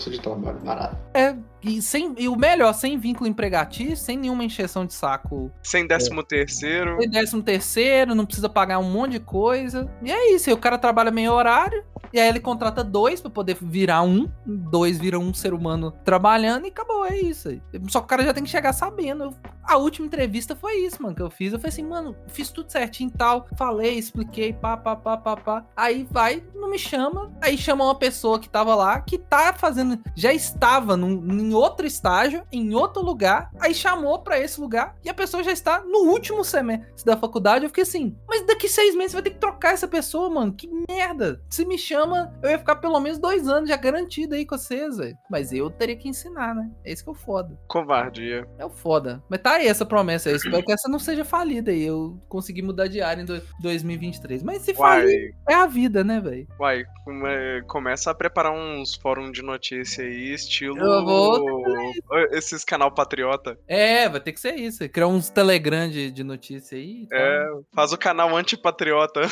[0.00, 0.96] força de trabalho barato.
[1.12, 5.86] É, e, sem, e o melhor, sem vínculo empregatício, sem nenhuma encheção de saco Sem
[5.86, 6.96] décimo terceiro.
[6.98, 9.90] Tem décimo terceiro, não precisa pagar um monte de coisa.
[10.02, 13.30] E é isso, aí o cara trabalha meio horário, e aí ele contrata dois pra
[13.30, 14.28] poder virar um.
[14.44, 17.62] Dois vira um ser humano trabalhando e acabou, é isso aí.
[17.88, 19.34] Só que o cara já tem que chegar sabendo.
[19.62, 21.52] A última entrevista foi isso, mano, que eu fiz.
[21.52, 23.46] Eu falei assim, mano, fiz tudo certinho e tal.
[23.56, 25.64] Falei, expliquei, pá, pá, pá, pá, pá.
[25.76, 27.30] Aí vai, não me chama.
[27.40, 29.89] Aí chama uma pessoa que tava lá, que tá fazendo.
[30.16, 31.10] Já estava num,
[31.40, 33.50] em outro estágio, em outro lugar.
[33.60, 37.64] Aí chamou pra esse lugar e a pessoa já está no último semestre da faculdade.
[37.64, 40.52] Eu fiquei assim, mas daqui seis meses você vai ter que trocar essa pessoa, mano.
[40.52, 41.40] Que merda.
[41.48, 44.96] Se me chama eu ia ficar pelo menos dois anos já garantido aí com vocês,
[44.96, 45.16] velho.
[45.30, 46.70] Mas eu teria que ensinar, né?
[46.84, 47.58] É isso que é o foda.
[47.68, 48.46] Covardia.
[48.58, 49.22] É o foda.
[49.28, 50.36] Mas tá aí essa promessa aí.
[50.36, 51.82] Espero que essa não seja falida aí.
[51.84, 54.42] Eu consegui mudar de área em do- 2023.
[54.42, 56.46] Mas se falir, é a vida, né, velho?
[56.58, 59.42] uai, come- começa a preparar uns fóruns de
[59.80, 60.78] notícia aí, estilo.
[60.78, 61.92] Eu vou
[62.32, 63.58] Esses canal patriota.
[63.66, 64.86] É, vai ter que ser isso.
[64.88, 67.06] Criar uns Telegram de, de notícia aí.
[67.12, 69.22] É, faz o canal antipatriota.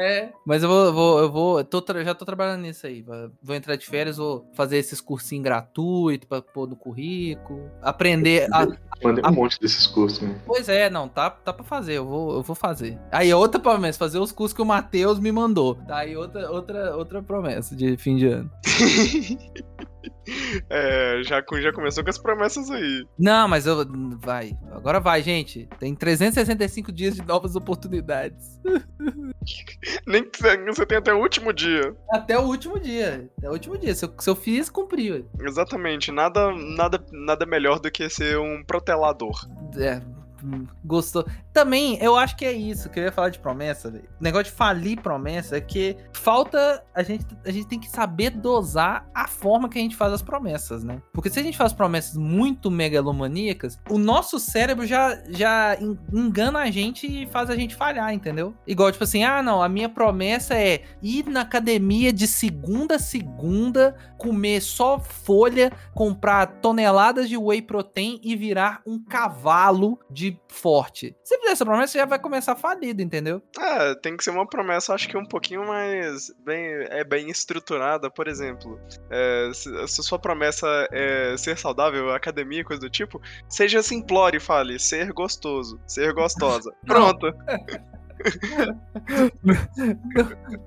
[0.00, 3.04] É, mas eu vou, eu vou, eu vou tô já tô trabalhando nisso aí.
[3.42, 8.48] Vou entrar de férias, vou fazer esses cursinhos gratuitos pra pôr no currículo, aprender.
[8.52, 8.66] a-
[9.02, 10.40] Mandei a- um monte desses cursos, né?
[10.46, 12.98] pois é, não, tá, tá pra fazer, eu vou, eu vou fazer.
[13.10, 15.74] Aí outra promessa, fazer os cursos que o Matheus me mandou.
[15.74, 18.50] Tá aí outra, outra, outra promessa de fim de ano.
[20.70, 23.04] É, já, já começou com as promessas aí.
[23.18, 23.84] Não, mas eu.
[24.20, 24.52] Vai.
[24.70, 25.68] Agora vai, gente.
[25.78, 28.60] Tem 365 dias de novas oportunidades.
[30.06, 31.94] Nem que você tem até o último dia.
[32.10, 33.28] Até o último dia.
[33.38, 33.94] Até o último dia.
[33.94, 35.10] Se eu, se eu fiz, cumpri.
[35.10, 35.24] ué.
[35.40, 36.12] Exatamente.
[36.12, 39.46] Nada, nada, nada melhor do que ser um protelador.
[39.76, 40.00] É,
[40.84, 41.26] gostou.
[41.52, 44.04] Também, eu acho que é isso que eu ia falar de promessa, velho.
[44.20, 46.82] O negócio de falir promessa é que falta.
[46.94, 50.22] A gente, a gente tem que saber dosar a forma que a gente faz as
[50.22, 51.00] promessas, né?
[51.12, 56.60] Porque se a gente faz promessas muito megalomaníacas, o nosso cérebro já, já en- engana
[56.60, 58.54] a gente e faz a gente falhar, entendeu?
[58.66, 62.98] Igual, tipo assim, ah, não, a minha promessa é ir na academia de segunda a
[62.98, 71.14] segunda, comer só folha, comprar toneladas de whey protein e virar um cavalo de forte.
[71.24, 73.42] Se fizer essa promessa, já vai começar falido, entendeu?
[73.58, 78.10] É, tem que ser uma promessa, acho que um pouquinho mais bem, é bem estruturada.
[78.10, 78.80] Por exemplo,
[79.10, 84.40] é, se, se sua promessa é ser saudável, academia, coisa do tipo, seja simplório e
[84.40, 86.72] fale ser gostoso, ser gostosa.
[86.86, 87.32] Pronto.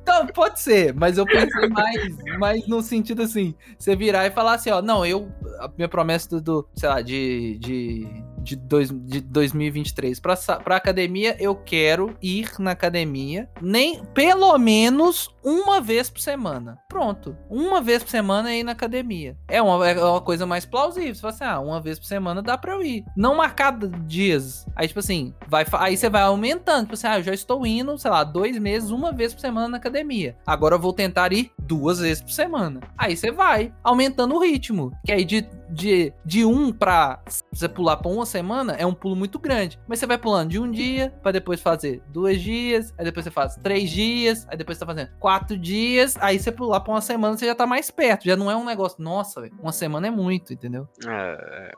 [0.01, 4.55] Então, pode ser, mas eu pensei mais, mais no sentido assim, você virar e falar
[4.55, 8.07] assim, ó, não, eu, a minha promessa do, do, sei lá, de, de,
[8.41, 14.57] de, dois, de 2023 pra, sa- pra academia, eu quero ir na academia, nem, pelo
[14.57, 16.77] menos uma vez por semana.
[16.89, 19.37] Pronto, uma vez por semana é ir na academia.
[19.47, 22.41] É uma, é uma coisa mais plausível, você fala assim, ah, uma vez por semana
[22.41, 23.03] dá pra eu ir.
[23.15, 24.65] Não marcar dias.
[24.75, 27.33] Aí, tipo assim, vai, aí você vai aumentando, tipo assim, ah, eu já
[27.65, 30.37] indo, sei lá, dois meses, uma vez por semana na academia.
[30.45, 32.81] Agora eu vou tentar ir duas vezes por semana.
[32.97, 34.91] Aí você vai aumentando o ritmo.
[35.05, 37.21] Que aí de, de, de um pra
[37.51, 39.79] você pular pra uma semana é um pulo muito grande.
[39.87, 43.31] Mas você vai pulando de um dia, pra depois fazer dois dias, aí depois você
[43.31, 47.01] faz três dias, aí depois você tá fazendo quatro dias, aí você pular pra uma
[47.01, 48.25] semana, você já tá mais perto.
[48.25, 50.87] Já não é um negócio, nossa, velho, uma semana é muito, entendeu?
[51.05, 51.71] É,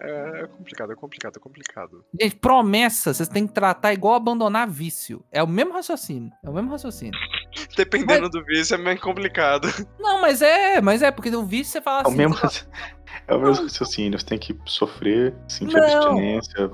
[0.00, 2.04] é, é complicado, é complicado, é complicado.
[2.20, 4.93] Gente, promessa, vocês têm que tratar igual abandonar vício.
[5.32, 6.32] É o mesmo raciocínio.
[6.42, 7.18] É o mesmo raciocínio.
[7.76, 9.68] Dependendo do vício é meio complicado.
[9.98, 12.16] Não, mas é, mas é, porque o vício você fala É o assim.
[12.16, 12.52] mesmo, você fala,
[13.26, 14.18] é o mesmo raciocínio.
[14.18, 15.84] Você tem que sofrer, sentir Não.
[15.84, 16.70] abstinência.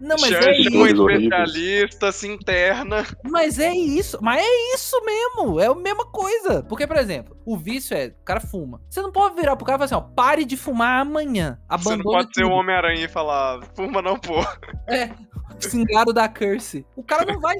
[0.00, 1.08] não, mas é isso.
[1.08, 3.06] Especialista, se interna.
[3.24, 4.18] Mas é isso.
[4.20, 5.60] Mas é isso mesmo.
[5.60, 6.62] É a mesma coisa.
[6.62, 8.80] Porque, por exemplo, o vício é, o cara fuma.
[8.88, 11.58] Você não pode virar pro cara e falar assim, ó, pare de fumar amanhã.
[11.70, 12.56] Você não Abandone pode ser o tudo.
[12.56, 14.34] Homem-Aranha e falar, fuma não, pô.
[14.88, 15.10] É,
[15.60, 16.86] cingado da Curse.
[16.96, 17.56] O cara não vai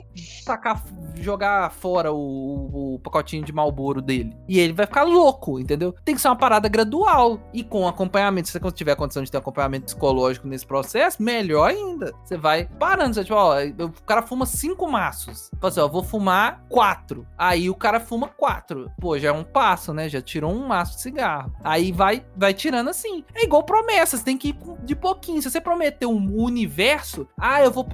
[0.47, 0.83] tacar,
[1.21, 4.33] jogar fora o, o- o pacotinho de Malboro dele.
[4.49, 5.95] E ele vai ficar louco, entendeu?
[6.05, 7.39] Tem que ser uma parada gradual.
[7.53, 12.13] E com acompanhamento, se você tiver condição de ter acompanhamento psicológico nesse processo, melhor ainda.
[12.25, 13.15] Você vai parando.
[13.15, 15.51] Você, tipo, ó, o cara fuma cinco maços.
[15.61, 17.27] Fala assim, ó, vou fumar quatro.
[17.37, 18.91] Aí o cara fuma quatro.
[19.01, 20.09] Pô, já é um passo, né?
[20.09, 21.53] Já tirou um maço de cigarro.
[21.63, 23.25] Aí vai, vai tirando assim.
[23.35, 25.43] É igual promessas, tem que ir de pouquinho.
[25.43, 27.87] Se você prometer um universo, ah, eu vou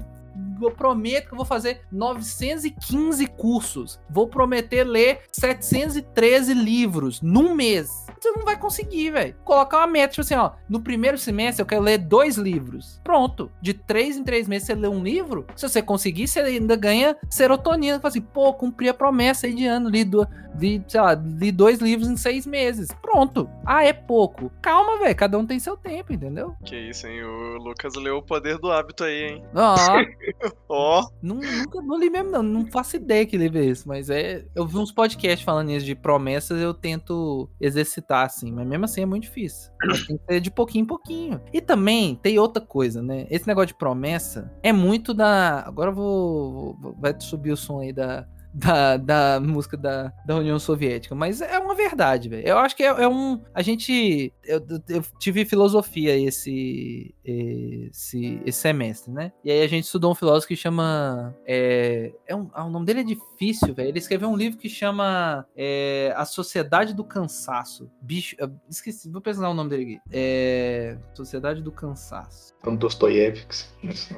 [0.61, 4.01] eu prometo que eu vou fazer 915 cursos.
[4.09, 8.05] Vou prometer ler 713 livros num mês.
[8.25, 9.37] Você não vai conseguir, velho.
[9.45, 10.53] Colocar uma meta, tipo assim, ó.
[10.67, 12.99] No primeiro semestre eu quero ler dois livros.
[13.05, 13.51] Pronto.
[13.61, 15.47] De três em três meses você lê um livro.
[15.55, 18.01] Se você conseguir, você ainda ganha serotonina.
[18.01, 19.91] Fala assim, pô, cumpri a promessa aí de ano.
[19.91, 20.27] Li, do,
[20.59, 22.89] li, sei lá, li dois livros em seis meses.
[23.03, 23.47] Pronto.
[23.67, 24.51] Ah, é pouco.
[24.63, 25.15] Calma, velho.
[25.15, 26.57] Cada um tem seu tempo, entendeu?
[26.65, 27.23] Que isso, hein?
[27.23, 29.45] O Lucas leu o poder do hábito aí, hein?
[29.55, 29.75] Ó.
[30.69, 32.43] Ó, Não, nunca não li mesmo, não.
[32.43, 34.45] Não faço ideia que livro é esse, mas é.
[34.55, 39.03] Eu vi uns podcasts falando isso de promessas, eu tento exercitar, assim, mas mesmo assim
[39.03, 39.71] é muito difícil.
[40.07, 41.41] Tem que ser de pouquinho em pouquinho.
[41.53, 43.27] E também tem outra coisa, né?
[43.31, 45.61] Esse negócio de promessa é muito da.
[45.67, 48.27] Agora eu vou- Vai subir o som aí da.
[48.55, 51.15] Da, da música da, da União Soviética.
[51.15, 52.47] Mas é uma verdade, velho.
[52.47, 53.43] Eu acho que é, é um.
[53.53, 54.33] A gente.
[54.45, 59.33] Eu, eu tive filosofia esse, esse, esse semestre, né?
[59.45, 61.35] E aí a gente estudou um filósofo que chama.
[61.45, 63.89] É, é um, ah, o nome dele é difícil, velho.
[63.89, 67.91] Ele escreveu um livro que chama é, A Sociedade do Cansaço.
[68.01, 68.37] Bicho.
[68.69, 70.01] Esqueci, vou pesquisar o nome dele aqui.
[70.13, 72.55] É, Sociedade do Cansaço.
[72.65, 73.65] É um Dostoiévski.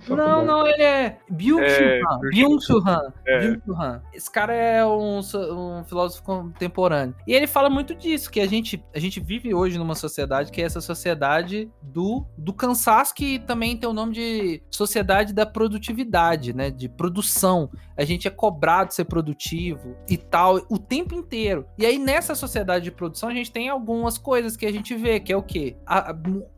[0.09, 3.13] Não, não, ele é Byung-Chul Han.
[3.25, 4.03] Byung-Chul Han.
[4.27, 7.15] Esse cara é um, um, filósofo contemporâneo.
[7.29, 10.61] E ele fala muito disso, que a gente, a gente vive hoje numa sociedade que
[10.61, 16.53] é essa sociedade do, do cansaço, que também tem o nome de sociedade da produtividade,
[16.53, 16.71] né?
[16.71, 17.71] De produção.
[17.97, 21.65] A gente é cobrado ser produtivo e tal o tempo inteiro.
[21.79, 25.21] E aí, nessa sociedade de produção, a gente tem algumas coisas que a gente vê,
[25.21, 25.77] que é o quê?
[25.87, 26.17] A, a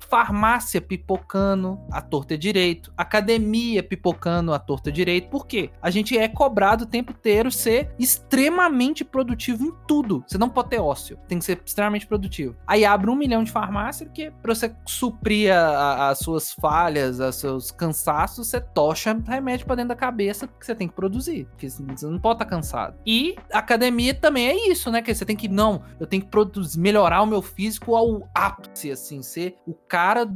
[0.08, 5.28] farmácia pipocando a torta direito, academia pipocando a torta direito.
[5.28, 5.70] Por quê?
[5.82, 10.24] A gente é cobrado o tempo inteiro ser extremamente produtivo em tudo.
[10.26, 12.56] Você não pode ter ócio, tem que ser extremamente produtivo.
[12.66, 17.70] Aí abre um milhão de farmácias que para você suprir as suas falhas, os seus
[17.70, 21.82] cansaços, você tocha remédio para dentro da cabeça que você tem que produzir, porque você
[22.06, 22.96] não pode estar tá cansado.
[23.06, 25.02] E academia também é isso, né?
[25.02, 28.90] Que você tem que não, eu tenho que produzir, melhorar o meu físico ao ápice,
[28.90, 30.28] assim, ser o cara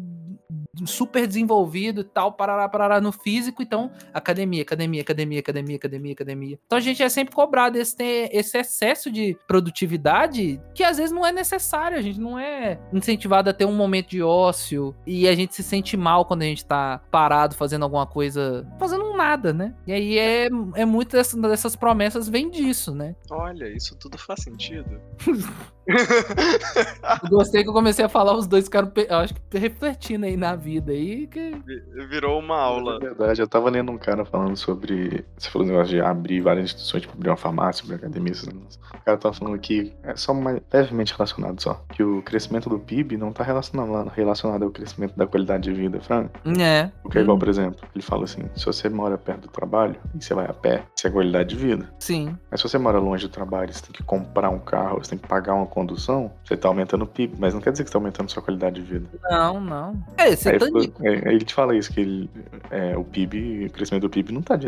[0.86, 6.58] super desenvolvido e tal, parará, parará no físico, então academia, academia, academia, academia, academia, academia.
[6.66, 11.26] Então a gente é sempre cobrado esse, esse excesso de produtividade que às vezes não
[11.26, 15.34] é necessário, a gente não é incentivado a ter um momento de ócio e a
[15.34, 19.74] gente se sente mal quando a gente tá parado fazendo alguma coisa, fazendo nada, né?
[19.86, 23.14] E aí é, é muito dessas, dessas promessas vem disso, né?
[23.30, 25.00] Olha, isso tudo faz sentido.
[27.28, 30.92] gostei que eu comecei a falar, os dois ficaram, acho que refletindo aí na vida
[30.92, 31.26] aí.
[31.26, 31.60] Que...
[32.08, 32.96] Virou uma aula.
[32.96, 35.24] É verdade, eu tava lendo um cara falando sobre.
[35.36, 38.32] Você falou negócio de abrir várias instituições, tipo abrir uma farmácia, abrir academia.
[38.32, 41.84] O cara tava falando que é só mais, levemente relacionado só.
[41.92, 46.00] Que o crescimento do PIB não tá relacionado, relacionado ao crescimento da qualidade de vida,
[46.00, 46.30] Frank.
[46.60, 46.90] É.
[47.02, 50.22] Porque é igual, por exemplo, ele fala assim: se você mora perto do trabalho e
[50.22, 51.92] você vai a pé, isso é qualidade de vida.
[51.98, 52.36] Sim.
[52.50, 55.18] Mas se você mora longe do trabalho, você tem que comprar um carro, você tem
[55.18, 57.92] que pagar uma condução, você tá aumentando o PIB, mas não quer dizer que você
[57.92, 59.08] tá aumentando sua qualidade de vida.
[59.22, 60.04] Não, não.
[60.16, 61.02] É, você aí, tá...
[61.04, 62.30] aí ele te fala isso, que ele,
[62.70, 64.58] é, o PIB, o crescimento do PIB não tá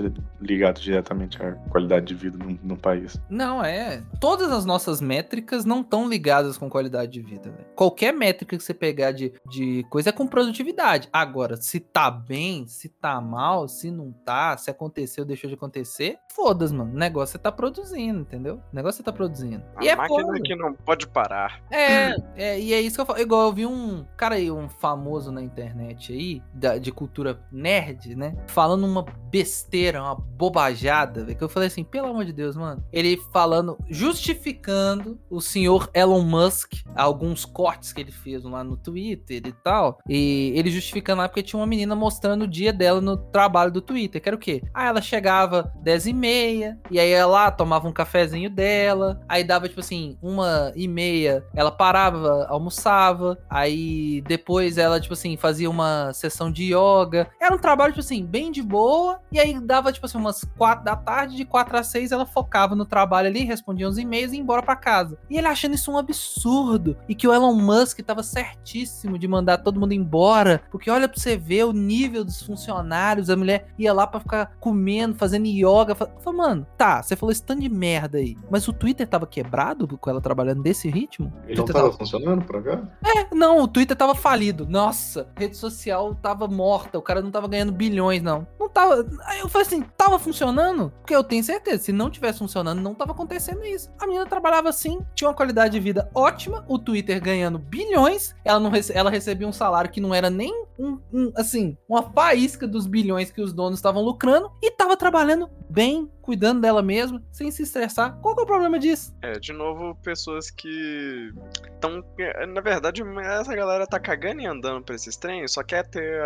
[0.40, 3.20] ligado diretamente à qualidade de vida no, no país.
[3.28, 4.02] Não, é.
[4.20, 7.66] Todas as nossas métricas não estão ligadas com qualidade de vida, véio.
[7.74, 11.08] Qualquer métrica que você pegar de, de coisa é com produtividade.
[11.12, 16.18] Agora, se tá bem, se tá mal, se não tá, se aconteceu, deixou de acontecer,
[16.32, 16.92] foda-se, mano.
[16.92, 18.60] O negócio você tá produzindo, entendeu?
[18.72, 19.62] O negócio você tá produzindo.
[19.76, 20.40] A e é máquina foda.
[20.40, 21.62] que não pode parar.
[21.70, 23.20] É, é, e é isso que eu falo.
[23.20, 25.73] Igual eu vi um cara aí, um famoso na internet
[26.10, 28.34] aí, da, de cultura nerd, né?
[28.46, 32.84] Falando uma besteira, uma bobajada, que eu falei assim, pelo amor de Deus, mano.
[32.92, 39.42] Ele falando, justificando o senhor Elon Musk, alguns cortes que ele fez lá no Twitter
[39.44, 39.98] e tal.
[40.08, 43.80] E ele justificando lá porque tinha uma menina mostrando o dia dela no trabalho do
[43.80, 44.62] Twitter, que era o quê?
[44.72, 49.68] Ah, ela chegava 10 e meia, e aí ela tomava um cafezinho dela, aí dava,
[49.68, 56.12] tipo assim, uma e meia, ela parava, almoçava, aí depois ela, tipo assim, fazia uma
[56.12, 57.28] sessão de yoga.
[57.40, 60.84] Era um trabalho, tipo assim, bem de boa, e aí dava, tipo assim, umas quatro
[60.84, 64.36] da tarde, de quatro a seis, ela focava no trabalho ali, respondia uns e-mails e
[64.36, 65.18] ia embora pra casa.
[65.28, 69.58] E ele achando isso um absurdo, e que o Elon Musk tava certíssimo de mandar
[69.58, 73.92] todo mundo embora, porque olha pra você ver o nível dos funcionários, a mulher ia
[73.92, 75.94] lá pra ficar comendo, fazendo yoga.
[75.94, 79.86] Falei, mano, tá, você falou esse tanto de merda aí, mas o Twitter tava quebrado
[79.98, 81.32] com ela trabalhando desse ritmo?
[81.46, 82.82] Ele não tava, tava funcionando por cá?
[83.04, 84.66] É, não, o Twitter tava falido.
[84.68, 88.46] Nossa, rede social tava morta, o cara não tava ganhando bilhões, não.
[88.58, 89.06] Não tava.
[89.24, 90.92] Aí eu falei assim, tava funcionando?
[91.00, 93.90] Porque eu tenho certeza, se não tivesse funcionando, não tava acontecendo isso.
[93.98, 98.60] A menina trabalhava assim, tinha uma qualidade de vida ótima, o Twitter ganhando bilhões, ela
[98.60, 102.66] não rece ela recebia um salário que não era nem um, um assim, uma faísca
[102.66, 107.50] dos bilhões que os donos estavam lucrando e tava trabalhando bem, cuidando dela mesma, sem
[107.50, 108.18] se estressar.
[108.20, 109.14] Qual que é o problema disso?
[109.20, 111.30] É, de novo, pessoas que
[111.74, 112.02] estão.
[112.48, 116.18] Na verdade, essa galera tá cagando e andando pra esses trens, só quer ter,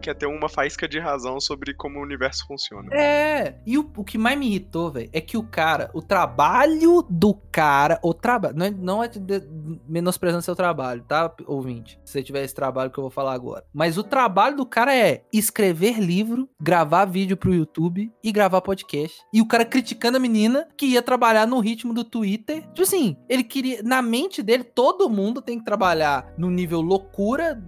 [0.00, 2.94] quer ter uma faísca de razão sobre como o universo funciona.
[2.94, 7.04] É, e o, o que mais me irritou, velho, é que o cara, o trabalho
[7.10, 9.42] do cara, o trabalho, não é, não é de,
[9.88, 11.98] menosprezando seu trabalho, tá, ouvinte?
[12.04, 13.64] Se você tiver esse trabalho que eu vou falar agora.
[13.74, 19.07] Mas o trabalho do cara é escrever livro, gravar vídeo pro YouTube e gravar podcast
[19.32, 22.62] E o cara criticando a menina que ia trabalhar no ritmo do Twitter.
[22.68, 23.82] Tipo assim, ele queria.
[23.82, 27.60] Na mente dele, todo mundo tem que trabalhar no nível loucura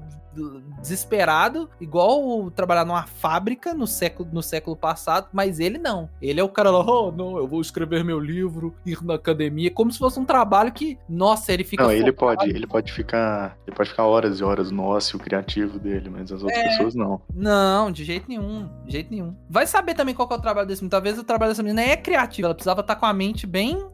[0.80, 6.09] desesperado, igual trabalhar numa fábrica no século, no século passado, mas ele não.
[6.20, 9.70] Ele é o cara lá, oh, não, eu vou escrever meu livro, ir na academia,
[9.70, 11.82] como se fosse um trabalho que, nossa, ele fica.
[11.84, 13.57] Não, ele pode, ele pode ficar.
[13.66, 16.68] Ele pode ficar horas e horas no ócio criativo dele, mas as outras É.
[16.68, 17.20] pessoas não.
[17.34, 19.34] Não, de jeito nenhum, de jeito nenhum.
[19.49, 20.91] Vai saber também qual que é o trabalho desse menino.
[20.91, 23.84] Talvez o trabalho dessa menina é criativo, ela precisava estar com a mente bem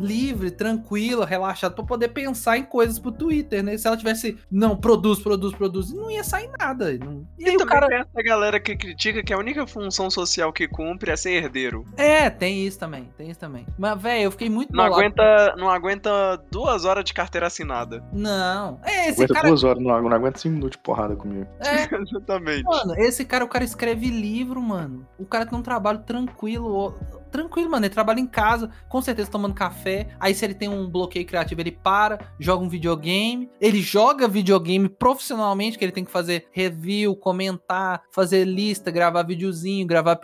[0.00, 3.76] livre, tranquila, relaxada, pra poder pensar em coisas pro Twitter, né?
[3.76, 6.92] Se ela tivesse, não, produz, produz, produz, não ia sair nada.
[6.98, 7.88] não- E aí E o cara.
[7.88, 11.84] tem essa galera que critica que a única função social que cumpre é ser herdeiro.
[11.96, 13.66] É, tem isso também, tem isso também.
[13.78, 18.04] Mas, velho, eu fiquei muito Não aguenta, não aguenta duas horas de carteira assinada.
[18.12, 18.78] Não.
[18.84, 19.48] É, esse aguenta cara.
[19.48, 21.46] duas horas, não, não aguenta cinco minutos de porrada comigo.
[21.60, 22.64] É, Exatamente.
[22.64, 25.06] Mano, esse cara, o cara escreve livro, mano.
[25.18, 26.94] O cara tem um trabalho tranquilo.
[27.32, 27.86] Tranquilo, mano.
[27.86, 30.08] Ele trabalha em casa, com certeza tomando café.
[30.20, 33.50] Aí, se ele tem um bloqueio criativo, ele para, joga um videogame.
[33.60, 39.86] Ele joga videogame profissionalmente, que ele tem que fazer review, comentar, fazer lista, gravar videozinho,
[39.86, 40.18] gravar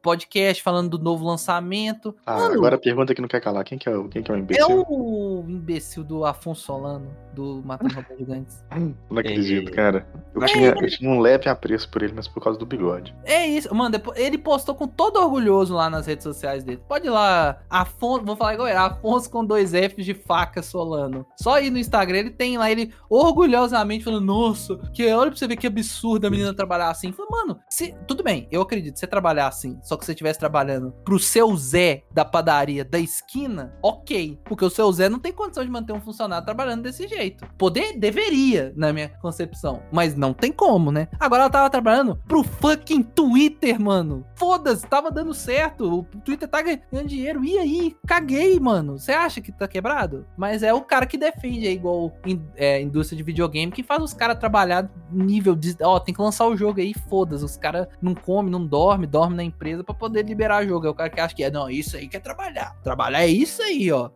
[0.00, 2.14] podcast falando do novo lançamento.
[2.24, 4.30] Ah, Mano, agora a pergunta que não quer calar: quem que é o, quem que
[4.30, 4.84] é o é imbecil?
[4.88, 8.64] o imbecil do Afonso Solano, do Matando Robôs Gigantes.
[9.10, 9.72] Não acredito, É.
[9.74, 10.06] cara.
[10.34, 10.46] Eu, É.
[10.46, 13.14] tinha, eu tinha um leve apreço por ele, mas por causa do bigode.
[13.24, 13.90] É isso, mano.
[13.90, 16.82] depois- ele postou com todo orgulhoso lá nas redes sociais dele.
[16.88, 21.26] Pode ir lá, Afonso, vou falar igual ele, Afonso com dois Fs de faca Solano.
[21.36, 25.46] Só aí no Instagram ele tem lá, ele orgulhosamente falando, nossa, que olha pra você
[25.46, 27.12] ver que absurdo a menina trabalhar assim.
[27.12, 30.92] Falei, mano, se, tudo bem, eu acredito, você trabalhar assim, só que você estivesse trabalhando
[31.04, 34.38] pro seu Zé da padaria da esquina, ok.
[34.44, 37.46] Porque o seu Zé não tem condição de manter um funcionário trabalhando desse jeito.
[37.56, 39.82] Poder, deveria, na minha concepção.
[39.92, 41.08] Mas não tem como, né?
[41.18, 44.24] Agora ela tava trabalhando pro fucking Twitter, mano.
[44.34, 46.00] Foda-se, tava dando certo.
[46.00, 47.44] O Twitter tá ganhando dinheiro.
[47.44, 47.96] E aí?
[48.06, 48.98] Caguei, mano.
[48.98, 50.26] Você acha que tá quebrado?
[50.36, 52.12] Mas é o cara que defende aí, igual
[52.56, 55.76] é, indústria de videogame, que faz os caras trabalhar nível de.
[55.82, 57.44] Ó, tem que lançar o jogo aí, foda-se.
[57.44, 60.86] Os caras não comem, não dormem, dormem na empresa pra poder liberar o jogo.
[60.86, 62.74] É o cara que acha que é, não, isso aí que é trabalhar.
[62.82, 64.10] Trabalhar é isso aí, ó.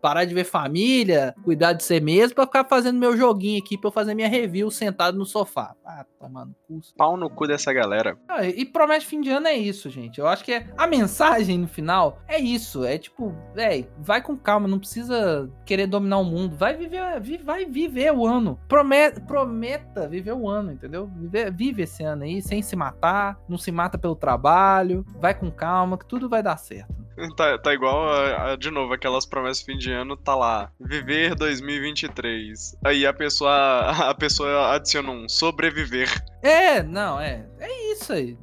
[0.00, 3.88] Parar de ver família, cuidar de você mesmo pra ficar fazendo meu joguinho aqui pra
[3.88, 5.74] eu fazer minha review sentado no sofá.
[5.84, 6.94] Ah, tomando curso.
[6.96, 8.18] Pau no cu dessa galera.
[8.28, 10.18] Ah, e promete fim de ano é isso, gente.
[10.18, 12.84] Eu acho que é, a mensagem no final é isso.
[12.84, 16.56] É tipo, véi, vai com calma, não precisa querer dominar o mundo.
[16.56, 18.58] Vai viver, vi- vai viver o ano.
[18.68, 21.10] Prometa, prometa viver o ano, entendeu?
[21.16, 25.04] Vive, vive esse ano aí sem se matar, não se mata pelo trabalho.
[25.20, 26.92] Vai com calma, que tudo vai dar certo.
[27.36, 30.70] Tá, tá igual, a- a- de novo, aquelas promessas fim de ano, tá lá.
[30.80, 32.76] Viver 2023.
[32.84, 36.08] Aí a pessoa, a pessoa adiciona um sobreviver.
[36.42, 37.46] É, não, é.
[37.60, 38.36] É isso aí.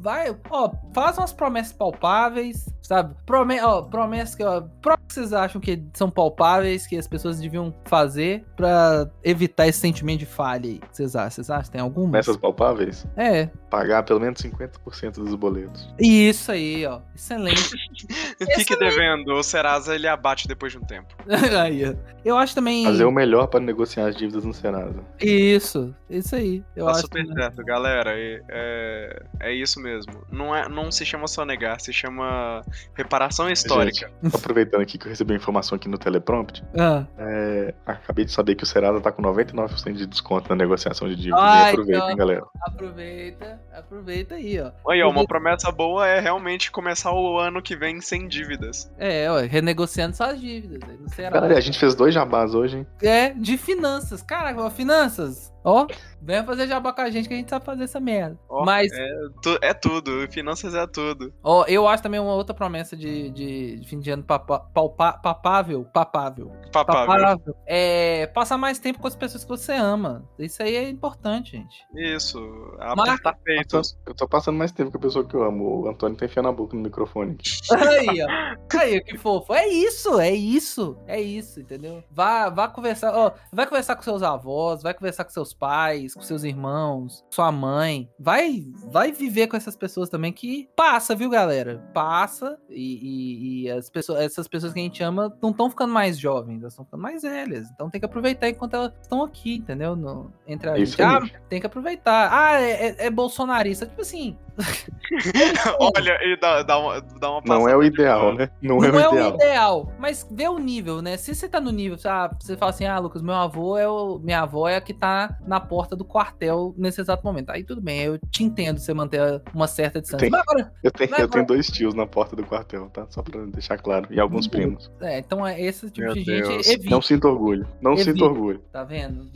[0.00, 3.14] Vai, ó, faz umas promessas palpáveis, sabe?
[3.26, 7.38] Prome ó, promessas que, ó, promessas que vocês acham que são palpáveis, que as pessoas
[7.38, 10.80] deviam fazer pra evitar esse sentimento de falha aí.
[10.90, 11.30] Vocês acham?
[11.30, 11.70] Vocês acham?
[11.70, 12.12] Tem alguma?
[12.12, 13.50] Nessas palpáveis, É.
[13.68, 15.86] pagar pelo menos 50% dos boletos.
[15.98, 17.00] Isso aí, ó.
[17.14, 17.76] Excelente.
[18.56, 21.14] Fique devendo, o Serasa ele abate depois de um tempo.
[21.60, 21.94] aí, ó.
[22.24, 22.84] Eu acho também.
[22.84, 25.00] Fazer o melhor para negociar as dívidas no Serasa.
[25.20, 26.62] Isso, isso aí.
[26.74, 27.42] Eu tá acho super também.
[27.42, 28.18] certo, galera.
[28.18, 30.24] É, é, é isso mesmo.
[30.30, 32.62] Não, é, não se chama sonegar, se chama
[32.94, 34.10] reparação histórica.
[34.22, 37.04] Gente, aproveitando aqui que eu recebi a informação aqui no teleprompt, Ah.
[37.18, 41.16] é, acabei de saber que o Serasa tá com 99% de desconto na negociação de
[41.16, 41.40] dívidas.
[41.40, 42.16] Ai, e aproveitem, então.
[42.16, 42.44] galera.
[42.62, 44.70] Aproveita, aproveita aí, ó.
[44.90, 48.90] Aí, ó, uma promessa boa é realmente começar o ano que vem sem dívidas.
[48.98, 50.88] É, ó, renegociando suas dívidas.
[50.88, 51.30] Aí não será.
[51.30, 52.86] Galera, a gente fez dois jabás hoje, hein?
[53.02, 54.22] É, de finanças.
[54.22, 55.52] Caraca, ó, finanças.
[55.68, 55.86] Ó,
[56.22, 58.38] vem fazer jabá com a gente que a gente sabe fazer essa merda.
[58.48, 59.08] Ó, Mas, É,
[59.42, 61.32] tu- é tudo, finanças é tudo.
[61.42, 65.12] ó, eu acho também uma outra promessa de, de, de fim de ano papa, palpa-
[65.14, 67.06] papável, papável, Papá, viu?
[67.06, 70.24] papável, é passar mais tempo com as pessoas que você ama.
[70.38, 71.84] Isso aí é importante, gente.
[71.94, 72.38] Isso,
[72.78, 73.98] apertar Eu tô, peitos.
[74.06, 75.82] eu tô passando mais tempo com a pessoa que eu amo.
[75.82, 77.36] O Antônio tá enfiando a boca no microfone.
[77.72, 78.78] Aí, ó.
[78.78, 79.52] Aí, que fofo.
[79.54, 82.02] É isso, é isso, é isso, entendeu?
[82.10, 86.22] Vá, vá conversar, ó, vai conversar com seus avós, vai conversar com seus pais, com
[86.22, 88.08] seus irmãos, sua mãe.
[88.18, 91.78] Vai, vai viver com essas pessoas também que passa, viu, galera?
[91.92, 95.92] Passa e, e- e as pessoas, essas pessoas que a gente ama não estão ficando
[95.92, 97.68] mais jovens, elas estão ficando mais velhas.
[97.70, 99.96] Então tem que aproveitar enquanto elas estão aqui, entendeu?
[99.96, 101.02] No- entre a Isso gente.
[101.02, 102.28] Ah, tem que aproveitar.
[102.32, 103.86] Ah, é, é- é bolsonarista.
[103.86, 104.36] Tipo assim,
[105.80, 108.50] Olha, e dá, dá uma, dá uma Não é o ideal, né?
[108.60, 109.34] Não, Não é o é o ideal.
[109.34, 111.16] ideal, mas vê o nível, né?
[111.16, 114.18] Se você tá no nível, ah, você fala assim, ah, Lucas, meu avô é o.
[114.18, 117.50] Minha avó é a que tá na porta do quartel nesse exato momento.
[117.50, 120.18] Aí tudo bem, eu te entendo você manter uma certa distância.
[120.22, 123.06] Tem- Mas agora, Eu tenho, eu tenho dois tios na porta do quartel, tá?
[123.10, 124.06] Só pra deixar claro.
[124.10, 124.50] E alguns Uhum.
[124.50, 124.90] primos.
[125.00, 126.48] é, então é esse tipo Meu de Deus.
[126.48, 126.90] gente evite.
[126.90, 127.66] Não sinto orgulho.
[127.80, 128.10] Não Evite.
[128.12, 128.58] sinto orgulho.
[128.72, 129.28] Tá vendo?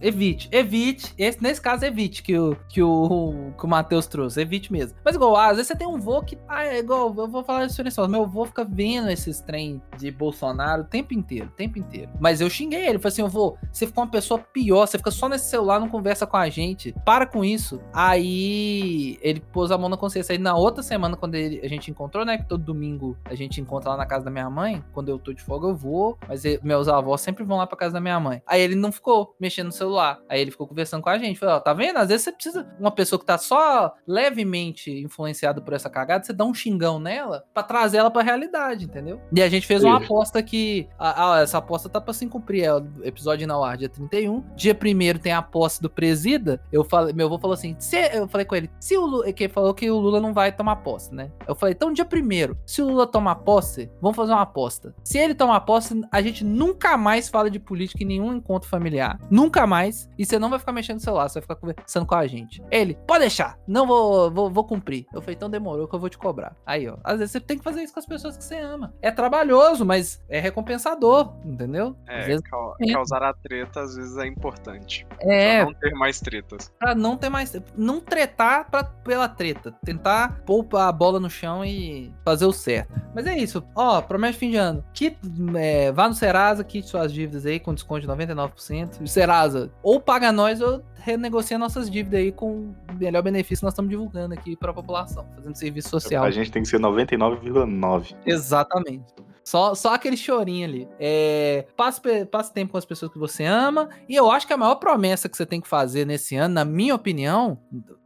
[0.00, 1.12] Evite, evite.
[1.18, 4.19] Esse, nesse caso, evite que o, que o, que o Matheus trouxe.
[4.36, 4.96] Evite mesmo.
[5.04, 6.38] Mas igual, às vezes você tem um vô que.
[6.48, 8.06] Ah, é igual, eu vou falar isso só.
[8.08, 12.10] Meu vô fica vendo esses trem de Bolsonaro o tempo inteiro, o tempo inteiro.
[12.20, 12.98] Mas eu xinguei ele.
[12.98, 16.26] Falei assim, vô, você ficou uma pessoa pior, você fica só nesse celular, não conversa
[16.26, 16.94] com a gente.
[17.04, 17.80] Para com isso.
[17.92, 20.32] Aí ele pôs a mão na consciência.
[20.32, 22.38] Aí na outra semana, quando ele- a gente encontrou, né?
[22.38, 24.84] Que todo domingo a gente encontra lá na casa da minha mãe.
[24.92, 26.18] Quando eu tô de folga, eu vou.
[26.28, 28.42] Mas e- meus avós sempre vão lá pra casa da minha mãe.
[28.46, 30.20] Aí ele não ficou mexendo no celular.
[30.28, 31.38] Aí ele ficou conversando com a gente.
[31.38, 31.96] Falei, ó, tá vendo?
[31.98, 32.66] Às vezes você precisa.
[32.78, 37.44] Uma pessoa que tá só levemente influenciada por essa cagada, você dá um xingão nela
[37.54, 39.20] pra trazer ela pra realidade, entendeu?
[39.32, 40.04] E a gente fez uma Isso.
[40.04, 40.88] aposta que.
[40.98, 42.64] ah, ah, essa aposta tá pra se cumprir.
[42.64, 44.44] É o episódio na ar, dia 31.
[44.56, 46.60] Dia 1 tem a posse do presida.
[46.72, 49.32] Eu falei, meu avô falou assim: se, eu falei com ele, se o Lula.
[49.32, 51.30] Que ele falou que o Lula não vai tomar posse, né?
[51.46, 54.94] Eu falei, então dia 1 se o Lula tomar posse, vamos fazer uma aposta.
[55.04, 59.18] Se ele tomar posse, a gente nunca mais fala de política em nenhum encontro familiar.
[59.30, 60.08] Nunca mais.
[60.18, 62.62] E você não vai ficar mexendo no celular, você vai ficar conversando com a gente.
[62.70, 63.99] Ele, pode deixar, não vou,
[64.30, 65.06] vou, vou cumprir.
[65.12, 66.54] Eu falei, então demorou que eu vou te cobrar.
[66.66, 66.96] Aí, ó.
[67.04, 68.92] Às vezes você tem que fazer isso com as pessoas que você ama.
[69.02, 71.96] É trabalhoso, mas é recompensador, entendeu?
[72.08, 72.92] Às É, vezes cau- é.
[72.92, 75.06] causar a treta às vezes é importante.
[75.20, 76.72] é, Pra não ter mais tretas.
[76.78, 77.52] pra não ter mais.
[77.76, 79.74] Não tretar pra, pela treta.
[79.84, 83.00] Tentar pôr a bola no chão e fazer o certo.
[83.14, 83.62] Mas é isso.
[83.74, 84.84] Ó, promete fim de ano.
[84.94, 85.18] Quit,
[85.56, 88.98] é, vá no Serasa, quite suas dívidas aí com desconto de 99%.
[89.02, 93.64] E Serasa, ou paga nós ou renegocia nossas dívidas aí com o melhor benefício que
[93.64, 95.26] nós estamos divulgando aqui pra população.
[95.34, 96.24] Fazendo serviço social.
[96.24, 98.14] A gente tem que ser 99,9.
[98.26, 99.04] Exatamente.
[99.42, 100.88] Só, só aquele chorinho ali.
[100.98, 103.88] É, passe, passe tempo com as pessoas que você ama.
[104.08, 106.64] E eu acho que a maior promessa que você tem que fazer nesse ano, na
[106.64, 107.58] minha opinião,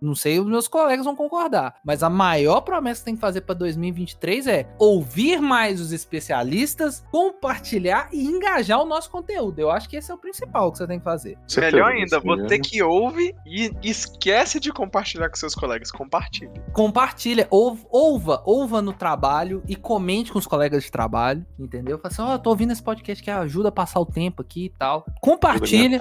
[0.04, 3.40] não sei, os meus colegas vão concordar, mas a maior promessa que tem que fazer
[3.42, 9.58] para 2023 é ouvir mais os especialistas, compartilhar e engajar o nosso conteúdo.
[9.58, 11.38] Eu acho que esse é o principal que você tem que fazer.
[11.56, 12.22] Melhor ainda, né?
[12.48, 15.90] você que ouve e esquece de compartilhar com seus colegas.
[15.90, 16.50] Compartilhe.
[16.72, 21.98] Compartilha, ouv- ouva, ouva no trabalho e comente com os colegas de trabalho, entendeu?
[21.98, 24.66] Fala assim, ó, eu tô ouvindo esse podcast que ajuda a passar o tempo aqui
[24.66, 25.04] e tal.
[25.20, 26.00] Compartilha.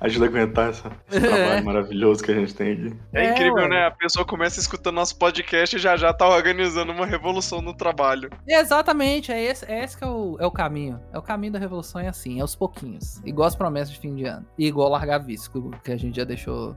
[0.00, 1.20] Ajuda a aguentar essa- esse É.
[1.28, 2.96] trabalho maravilhoso que a gente tem aqui.
[3.12, 3.68] É, É, incrível, ué.
[3.68, 3.86] né?
[3.86, 8.30] A pessoa começa escutando nosso podcast e já já tá organizando uma revolução no trabalho.
[8.46, 11.00] Exatamente, é esse, é esse que é o, é o caminho.
[11.12, 13.20] É o caminho da revolução, é assim, é aos pouquinhos.
[13.24, 14.46] Igual as promessas de fim de ano.
[14.58, 16.76] E igual largar visco, que a gente já deixou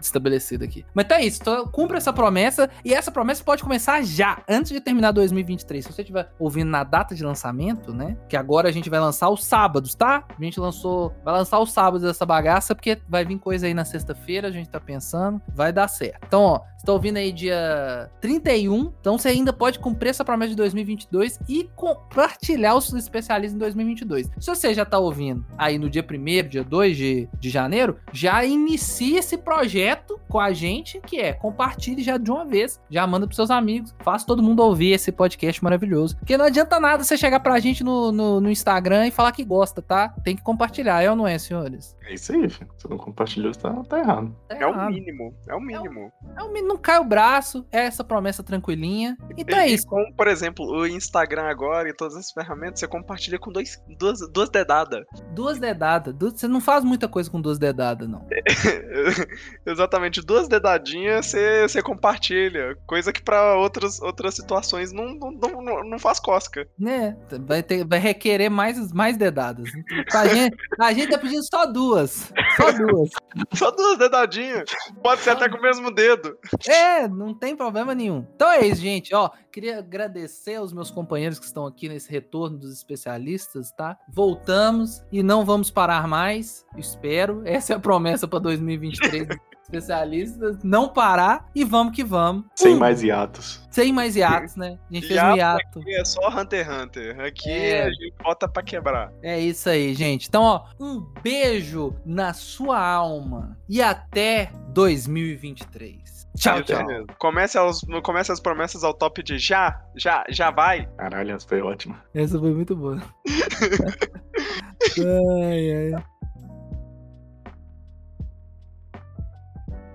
[0.00, 0.84] estabelecido aqui.
[0.94, 4.80] Mas é isso, então cumpra essa promessa, e essa promessa pode começar já, antes de
[4.80, 5.84] terminar 2023.
[5.84, 9.28] Se você estiver ouvindo na data de lançamento, né, que agora a gente vai lançar
[9.28, 10.24] os sábados, tá?
[10.28, 13.84] A gente lançou, vai lançar os sábados essa bagaça, porque vai vir coisa aí na
[13.84, 16.24] sexta-feira, a gente tá pensando, vai dar certo.
[16.26, 20.50] Então, ó, você tá ouvindo aí dia 31, então você ainda pode cumprir essa promessa
[20.50, 24.30] de 2022 e compartilhar os especialistas em 2022.
[24.38, 28.44] Se você já tá ouvindo aí no dia 1 dia 2 de, de janeiro, já
[28.44, 29.87] inicia esse projeto
[30.28, 33.94] com a gente, que é compartilhe já de uma vez, já manda pros seus amigos,
[34.00, 36.16] faça todo mundo ouvir esse podcast maravilhoso.
[36.16, 39.44] Porque não adianta nada você chegar pra gente no, no, no Instagram e falar que
[39.44, 40.14] gosta, tá?
[40.22, 41.96] Tem que compartilhar, é ou não é, senhores?
[42.08, 42.70] É isso aí, filho.
[42.78, 44.34] Se não compartilhou, você tá, tá errado.
[44.48, 44.90] Tá É o errado.
[44.92, 45.34] mínimo.
[45.46, 46.10] É o mínimo.
[46.36, 49.16] É um menino não cai o braço, é essa promessa tranquilinha.
[49.36, 49.86] Então é E- e isso.
[49.86, 54.20] Com, por exemplo, o Instagram agora e todas as ferramentas, você compartilha com dois, duas,
[54.32, 55.04] duas dedadas.
[55.34, 56.14] Duas dedadas.
[56.14, 58.26] Du- Você não faz muita coisa com duas dedadas, não.
[59.66, 62.76] Exatamente, duas dedadinhas você, você compartilha.
[62.86, 65.30] Coisa que pra outras, outras situações não, não,
[65.62, 66.66] não, não faz cosca.
[66.78, 67.16] Né?
[67.46, 69.68] Vai, ter, vai requerer mais, mais dedadas.
[70.14, 71.97] A gente, a gente tá pedindo só duas.
[72.06, 73.10] Só duas.
[73.54, 74.70] Só duas dedadinhas.
[75.02, 76.38] Pode ser até com o mesmo dedo.
[76.66, 78.26] É, não tem problema nenhum.
[78.34, 79.14] Então é isso, gente.
[79.14, 83.96] Ó, queria agradecer aos meus companheiros que estão aqui nesse retorno dos especialistas, tá?
[84.08, 86.64] Voltamos e não vamos parar mais.
[86.76, 87.42] Espero.
[87.44, 89.38] Essa é a promessa para 2023 dos
[89.68, 90.58] especialistas.
[90.64, 92.44] Não parar e vamos que vamos.
[92.56, 93.66] Sem Uh, mais hiatos.
[93.70, 94.78] Sem mais hiatos, né?
[94.90, 95.78] A gente fez um Hiato.
[95.80, 97.20] Aqui é só Hunter x Hunter.
[97.20, 97.82] Aqui É.
[97.84, 99.12] a gente bota pra quebrar.
[99.22, 100.26] É isso aí, gente.
[100.28, 106.26] Então, ó, um beijo na sua alma e até 2023.
[106.36, 106.86] Tchau, tchau.
[107.18, 110.88] Comece, aos, comece as promessas ao top de já, já, já vai.
[110.96, 112.02] Caralho, essa foi ótima.
[112.14, 113.02] Essa foi muito boa.
[114.98, 116.04] ai, ai.